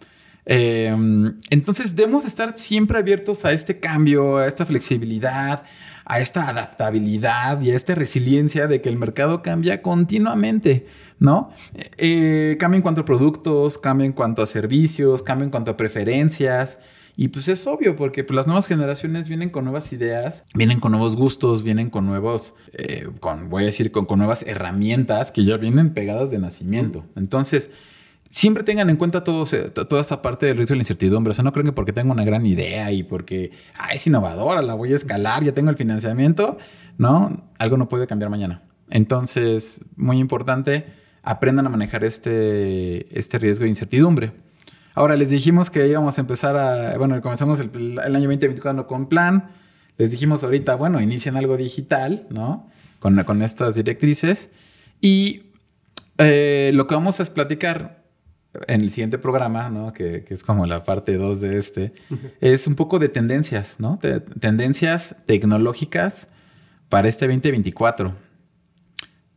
Em, 0.46 1.40
entonces 1.50 1.96
debemos 1.96 2.24
estar 2.24 2.58
siempre 2.58 2.98
abiertos 2.98 3.44
a 3.44 3.52
este 3.52 3.78
cambio, 3.80 4.38
a 4.38 4.46
esta 4.46 4.66
flexibilidad, 4.66 5.62
a 6.04 6.20
esta 6.20 6.48
adaptabilidad 6.48 7.60
y 7.62 7.70
a 7.70 7.76
esta 7.76 7.94
resiliencia 7.94 8.66
de 8.66 8.80
que 8.80 8.88
el 8.88 8.98
mercado 8.98 9.42
cambia 9.42 9.80
continuamente, 9.80 10.86
¿no? 11.18 11.50
Eh, 11.98 12.56
cambia 12.58 12.76
en 12.76 12.82
cuanto 12.82 13.02
a 13.02 13.04
productos, 13.04 13.78
cambia 13.78 14.06
en 14.06 14.12
cuanto 14.12 14.42
a 14.42 14.46
servicios, 14.46 15.22
cambia 15.22 15.44
en 15.44 15.50
cuanto 15.50 15.70
a 15.70 15.76
preferencias. 15.76 16.78
Y 17.16 17.28
pues 17.28 17.46
es 17.46 17.66
obvio, 17.66 17.94
porque 17.94 18.24
pues, 18.24 18.34
las 18.34 18.46
nuevas 18.46 18.66
generaciones 18.66 19.28
vienen 19.28 19.50
con 19.50 19.64
nuevas 19.64 19.92
ideas, 19.92 20.44
vienen 20.54 20.80
con 20.80 20.90
nuevos 20.90 21.14
gustos, 21.14 21.62
vienen 21.62 21.88
con 21.88 22.06
nuevos, 22.06 22.54
eh, 22.72 23.08
con, 23.20 23.48
voy 23.48 23.62
a 23.62 23.66
decir, 23.66 23.92
con, 23.92 24.04
con 24.04 24.18
nuevas 24.18 24.42
herramientas 24.42 25.30
que 25.30 25.44
ya 25.44 25.56
vienen 25.56 25.94
pegadas 25.94 26.32
de 26.32 26.38
nacimiento. 26.38 27.04
Entonces, 27.14 27.70
siempre 28.34 28.64
tengan 28.64 28.90
en 28.90 28.96
cuenta 28.96 29.22
todo, 29.22 29.44
toda 29.44 30.00
esa 30.00 30.20
parte 30.20 30.46
del 30.46 30.56
riesgo 30.56 30.72
de 30.72 30.78
la 30.78 30.82
incertidumbre. 30.82 31.30
O 31.30 31.34
sea, 31.34 31.44
no 31.44 31.52
creen 31.52 31.66
que 31.66 31.72
porque 31.72 31.92
tengo 31.92 32.12
una 32.12 32.24
gran 32.24 32.44
idea 32.46 32.90
y 32.90 33.04
porque 33.04 33.52
ah, 33.78 33.92
es 33.92 34.04
innovadora, 34.08 34.60
la 34.60 34.74
voy 34.74 34.92
a 34.92 34.96
escalar, 34.96 35.44
ya 35.44 35.52
tengo 35.52 35.70
el 35.70 35.76
financiamiento, 35.76 36.58
¿no? 36.98 37.44
Algo 37.58 37.76
no 37.76 37.88
puede 37.88 38.08
cambiar 38.08 38.30
mañana. 38.30 38.62
Entonces, 38.90 39.82
muy 39.94 40.18
importante, 40.18 40.86
aprendan 41.24 41.66
a 41.66 41.70
manejar 41.70 42.04
este, 42.04 43.18
este 43.18 43.38
riesgo 43.38 43.64
de 43.64 43.70
incertidumbre. 43.70 44.32
Ahora, 44.94 45.16
les 45.16 45.30
dijimos 45.30 45.70
que 45.70 45.88
íbamos 45.88 46.18
a 46.18 46.20
empezar 46.20 46.56
a, 46.56 46.96
bueno, 46.98 47.20
comenzamos 47.20 47.58
el, 47.60 47.70
el 47.74 48.16
año 48.16 48.28
2024 48.28 48.86
con 48.86 49.08
plan. 49.08 49.50
Les 49.96 50.10
dijimos 50.10 50.44
ahorita, 50.44 50.74
bueno, 50.76 51.00
inician 51.00 51.36
algo 51.36 51.56
digital, 51.56 52.26
¿no? 52.30 52.70
Con, 53.00 53.22
con 53.24 53.42
estas 53.42 53.74
directrices. 53.74 54.50
Y 55.00 55.52
eh, 56.18 56.70
lo 56.74 56.86
que 56.86 56.94
vamos 56.94 57.18
a 57.20 57.24
platicar 57.24 58.04
en 58.68 58.82
el 58.82 58.90
siguiente 58.90 59.18
programa, 59.18 59.68
¿no? 59.68 59.92
que, 59.92 60.24
es 60.28 60.44
como 60.44 60.66
la 60.66 60.84
parte 60.84 61.16
2 61.16 61.40
de 61.40 61.58
este, 61.58 61.92
es 62.40 62.66
un 62.66 62.76
poco 62.76 62.98
de 62.98 63.08
tendencias, 63.08 63.74
¿no? 63.78 63.98
tendencias 64.40 65.16
tecnológicas 65.26 66.28
para 66.88 67.08
este 67.08 67.26
2024. 67.26 68.14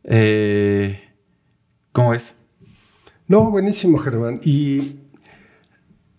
Eh, 0.04 1.07
¿Cómo 1.98 2.14
es? 2.14 2.34
No, 3.26 3.50
buenísimo, 3.50 3.98
Germán. 3.98 4.40
Y 4.42 5.00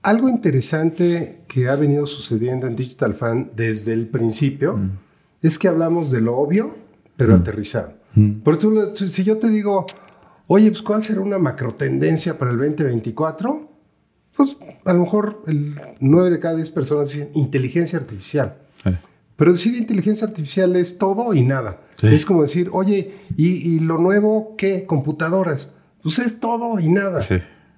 algo 0.03 0.29
interesante 0.29 1.43
que 1.47 1.67
ha 1.67 1.75
venido 1.75 2.05
sucediendo 2.05 2.67
en 2.67 2.75
Digital 2.75 3.15
Fan 3.15 3.51
desde 3.55 3.93
el 3.93 4.07
principio 4.07 4.77
mm. 4.77 4.91
es 5.41 5.57
que 5.57 5.67
hablamos 5.67 6.11
de 6.11 6.21
lo 6.21 6.37
obvio, 6.37 6.75
pero 7.17 7.33
mm. 7.33 7.41
aterrizado. 7.41 7.93
Mm. 8.13 8.31
Por 8.41 8.57
tú, 8.57 8.93
si 8.95 9.23
yo 9.23 9.37
te 9.37 9.49
digo, 9.49 9.85
Oye, 10.51 10.71
pues 10.71 10.81
¿cuál 10.81 11.03
será 11.03 11.21
una 11.21 11.37
macro 11.37 11.69
tendencia 11.69 12.39
para 12.39 12.49
el 12.49 12.57
2024? 12.57 13.69
Pues 14.35 14.57
a 14.83 14.93
lo 14.93 15.01
mejor 15.01 15.43
el 15.45 15.79
9 15.99 16.31
de 16.31 16.39
cada 16.39 16.55
10 16.55 16.71
personas 16.71 17.11
dicen 17.11 17.29
inteligencia 17.35 17.99
artificial. 17.99 18.57
Pero 19.39 19.53
decir 19.53 19.73
inteligencia 19.75 20.27
artificial 20.27 20.75
es 20.75 20.97
todo 20.97 21.33
y 21.33 21.43
nada. 21.43 21.79
Es 22.01 22.25
como 22.25 22.41
decir, 22.41 22.69
oye, 22.73 23.13
¿y, 23.37 23.79
lo 23.79 23.97
nuevo 23.97 24.55
qué? 24.57 24.85
Computadoras. 24.85 25.73
Pues 26.03 26.19
es 26.19 26.41
todo 26.41 26.77
y 26.77 26.89
nada. 26.89 27.25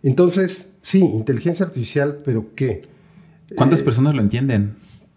Entonces, 0.01 0.73
sí, 0.81 1.01
inteligencia 1.01 1.67
artificial, 1.67 2.21
pero 2.25 2.55
¿qué? 2.55 2.89
¿Cuántas 3.55 3.81
eh, 3.81 3.83
personas 3.83 4.15
lo 4.15 4.21
entienden? 4.21 4.75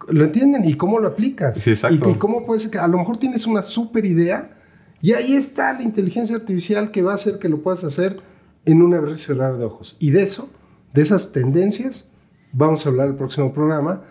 Lo 0.08 0.22
entienden 0.22 0.66
y 0.66 0.74
cómo 0.74 0.98
lo 0.98 1.08
aplicas. 1.08 1.66
exacto. 1.66 2.10
Y, 2.10 2.12
y, 2.12 2.16
cómo 2.16 2.44
puede 2.44 2.60
ser 2.60 2.70
que 2.70 2.78
a 2.78 2.88
lo 2.88 2.98
mejor 2.98 3.16
tienes 3.16 3.46
una 3.46 3.62
súper 3.62 4.04
idea, 4.04 4.50
y 5.00 5.14
ahí 5.14 5.36
está 5.36 5.72
la 5.72 5.82
inteligencia 5.82 6.36
artificial 6.36 6.90
que 6.90 7.00
va 7.00 7.12
a 7.12 7.14
hacer 7.14 7.38
que 7.38 7.48
lo 7.48 7.62
puedas 7.62 7.84
hacer 7.84 8.20
en 8.66 8.82
un 8.82 8.92
abrir 8.92 9.14
y 9.14 9.18
cerrar 9.18 9.56
de 9.56 9.64
ojos. 9.64 9.96
Y 9.98 10.10
de 10.10 10.22
eso, 10.24 10.50
de 10.92 11.00
esas 11.00 11.32
tendencias, 11.32 12.10
vamos 12.52 12.84
a 12.84 12.90
hablar 12.90 13.08
el 13.08 13.14
próximo 13.14 13.54
programa. 13.54 14.02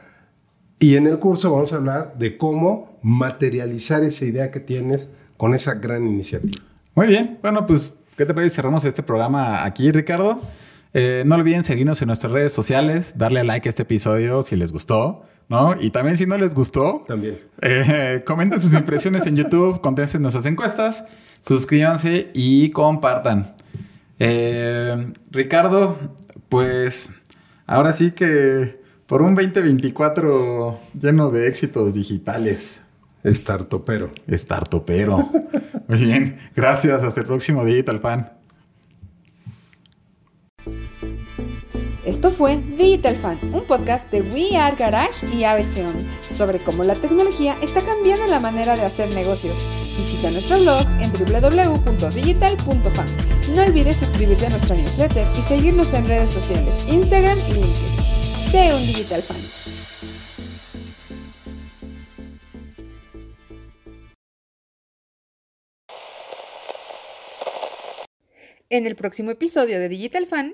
Y 0.84 0.98
en 0.98 1.08
el 1.08 1.17
curso 1.17 1.50
vamos 1.50 1.72
a 1.72 1.78
hablar 1.78 2.15
de 2.17 2.36
cómo 2.36 3.00
materializar 3.02 4.04
esa 4.04 4.26
idea 4.26 4.52
que 4.52 4.60
tienes 4.60 5.08
con 5.38 5.54
esa 5.54 5.76
gran 5.76 6.06
iniciativa. 6.06 6.62
Muy 6.93 7.08
bien. 7.08 7.39
Bueno, 7.41 7.65
pues, 7.65 7.93
¿qué 8.17 8.26
te 8.26 8.34
parece? 8.34 8.58
Cerramos 8.58 8.84
este 8.84 9.02
programa 9.02 9.63
aquí, 9.63 9.93
Ricardo. 9.93 10.41
Eh, 10.93 11.24
no 11.26 11.36
olviden 11.36 11.63
seguirnos 11.63 12.02
en 12.02 12.08
nuestras 12.08 12.34
redes 12.34 12.52
sociales, 12.52 13.13
darle 13.15 13.46
like 13.46 13.65
a 13.65 13.69
este 13.69 13.84
episodio 13.84 14.43
si 14.43 14.58
les 14.58 14.74
gustó. 14.74 15.24
¿no? 15.48 15.74
Y 15.80 15.89
también 15.89 16.17
si 16.17 16.26
no 16.26 16.38
les 16.38 16.54
gustó, 16.54 17.06
también. 17.08 17.39
Eh, 17.62 18.22
comenten 18.28 18.62
sus 18.62 18.74
impresiones 18.74 19.26
en 19.26 19.38
YouTube, 19.38 19.80
contesten 19.80 20.22
nuestras 20.22 20.46
encuestas, 20.46 21.06
suscríbanse 21.39 22.30
y 22.34 22.72
compartan. 22.72 23.56
Eh, 24.19 25.13
Ricardo, 25.32 25.98
pues 26.50 27.10
ahora 27.67 27.93
sí 27.93 28.12
que 28.12 28.83
por 29.13 29.21
un 29.21 29.36
2024 29.36 30.80
lleno 30.99 31.30
de 31.30 31.47
éxitos 31.47 31.93
digitales. 31.93 32.82
Startopero. 33.23 34.12
Startopero. 34.28 35.30
Muy 35.88 35.99
bien, 35.99 36.39
gracias. 36.56 37.04
Hasta 37.04 37.19
el 37.19 37.28
próximo 37.28 37.63
Digital 37.63 37.99
Fan. 37.99 38.32
Esto 42.04 42.32
fue 42.32 42.58
Digital 42.58 43.15
Fan, 43.17 43.38
un 43.54 43.63
podcast 43.65 44.10
de 44.10 44.23
We 44.23 44.58
Are 44.58 44.76
Garage 44.76 45.28
y 45.32 45.43
ABC 45.43 45.86
sobre 46.23 46.58
cómo 46.58 46.84
la 46.84 46.95
tecnología 46.95 47.56
está 47.62 47.82
cambiando 47.82 48.26
la 48.26 48.39
manera 48.39 48.76
de 48.76 48.82
hacer 48.82 49.13
negocios. 49.13 49.69
Visita 49.95 50.32
nuestro 50.32 50.60
blog 50.60 50.88
en 50.99 51.12
www.digital.fan. 51.12 53.06
No 53.56 53.62
olvides 53.62 53.97
suscribirte 53.97 54.47
a 54.47 54.49
nuestra 54.49 54.76
newsletter 54.76 55.28
y 55.38 55.41
seguirnos 55.43 55.93
en 55.93 56.08
redes 56.08 56.32
sociales, 56.32 56.88
Instagram 56.89 57.38
y 57.47 57.54
LinkedIn. 57.54 58.02
Sé 58.53 58.71
un 58.71 58.85
Digital 58.85 59.19
Fan. 59.23 59.37
En 68.69 68.85
el 68.85 68.95
próximo 68.95 69.31
episodio 69.31 69.79
de 69.79 69.89
Digital 69.89 70.27
Fan, 70.27 70.53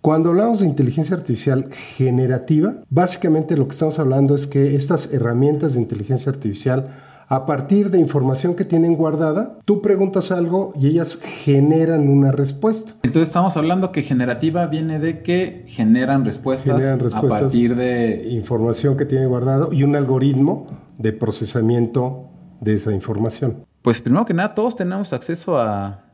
cuando 0.00 0.30
hablamos 0.30 0.58
de 0.58 0.66
inteligencia 0.66 1.14
artificial 1.14 1.72
generativa, 1.72 2.82
básicamente 2.88 3.56
lo 3.56 3.68
que 3.68 3.72
estamos 3.72 4.00
hablando 4.00 4.34
es 4.34 4.48
que 4.48 4.74
estas 4.74 5.12
herramientas 5.12 5.74
de 5.74 5.82
inteligencia 5.82 6.32
artificial, 6.32 6.88
a 7.30 7.44
partir 7.44 7.90
de 7.90 7.98
información 7.98 8.54
que 8.54 8.64
tienen 8.64 8.96
guardada, 8.96 9.58
tú 9.66 9.82
preguntas 9.82 10.32
algo 10.32 10.72
y 10.74 10.86
ellas 10.86 11.20
generan 11.22 12.08
una 12.08 12.32
respuesta. 12.32 12.94
Entonces 13.02 13.28
estamos 13.28 13.56
hablando 13.58 13.92
que 13.92 14.02
generativa 14.02 14.66
viene 14.66 14.98
de 14.98 15.22
que 15.22 15.64
generan 15.66 16.24
respuestas, 16.24 17.14
a 17.14 17.22
partir 17.22 17.76
de 17.76 18.28
información 18.30 18.96
que 18.96 19.04
tiene 19.04 19.26
guardado 19.26 19.74
y 19.74 19.82
un 19.82 19.94
algoritmo 19.94 20.68
de 20.96 21.12
procesamiento 21.12 22.30
de 22.60 22.74
esa 22.74 22.92
información. 22.92 23.66
Pues 23.82 24.00
primero 24.00 24.24
que 24.24 24.32
nada, 24.32 24.54
todos 24.54 24.74
tenemos 24.74 25.12
acceso 25.12 25.58
a, 25.58 26.04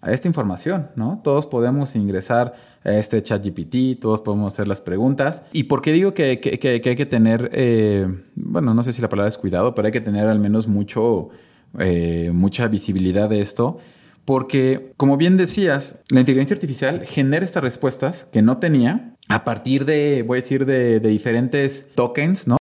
a 0.00 0.12
esta 0.12 0.26
información, 0.26 0.88
¿no? 0.96 1.20
Todos 1.22 1.46
podemos 1.46 1.94
ingresar 1.96 2.54
este 2.94 3.22
chat 3.22 3.44
GPT, 3.44 4.00
todos 4.00 4.20
podemos 4.20 4.52
hacer 4.52 4.68
las 4.68 4.80
preguntas. 4.80 5.42
¿Y 5.52 5.64
por 5.64 5.82
qué 5.82 5.92
digo 5.92 6.14
que, 6.14 6.40
hay 6.62 6.96
que 6.96 7.06
tener, 7.06 7.50
eh, 7.52 8.06
bueno, 8.34 8.74
no 8.74 8.82
sé 8.82 8.92
si 8.92 9.02
la 9.02 9.08
palabra 9.08 9.28
es 9.28 9.38
cuidado, 9.38 9.74
pero 9.74 9.86
hay 9.86 9.92
que 9.92 10.00
tener 10.00 10.26
al 10.28 10.38
menos 10.38 10.68
mucho, 10.68 11.30
eh, 11.78 12.30
mucha 12.32 12.68
visibilidad 12.68 13.28
de 13.28 13.40
esto? 13.40 13.78
Porque, 14.24 14.92
como 14.96 15.16
bien 15.16 15.36
decías, 15.36 16.00
la 16.10 16.20
inteligencia 16.20 16.54
artificial 16.54 17.06
genera 17.06 17.44
estas 17.44 17.62
respuestas 17.62 18.24
que 18.24 18.42
no 18.42 18.58
tenía 18.58 19.14
a 19.28 19.44
partir 19.44 19.84
de, 19.84 20.24
voy 20.26 20.38
a 20.38 20.40
decir, 20.40 20.66
de, 20.66 21.00
de 21.00 21.08
diferentes 21.08 21.88
tokens, 21.94 22.46
¿no? 22.46 22.54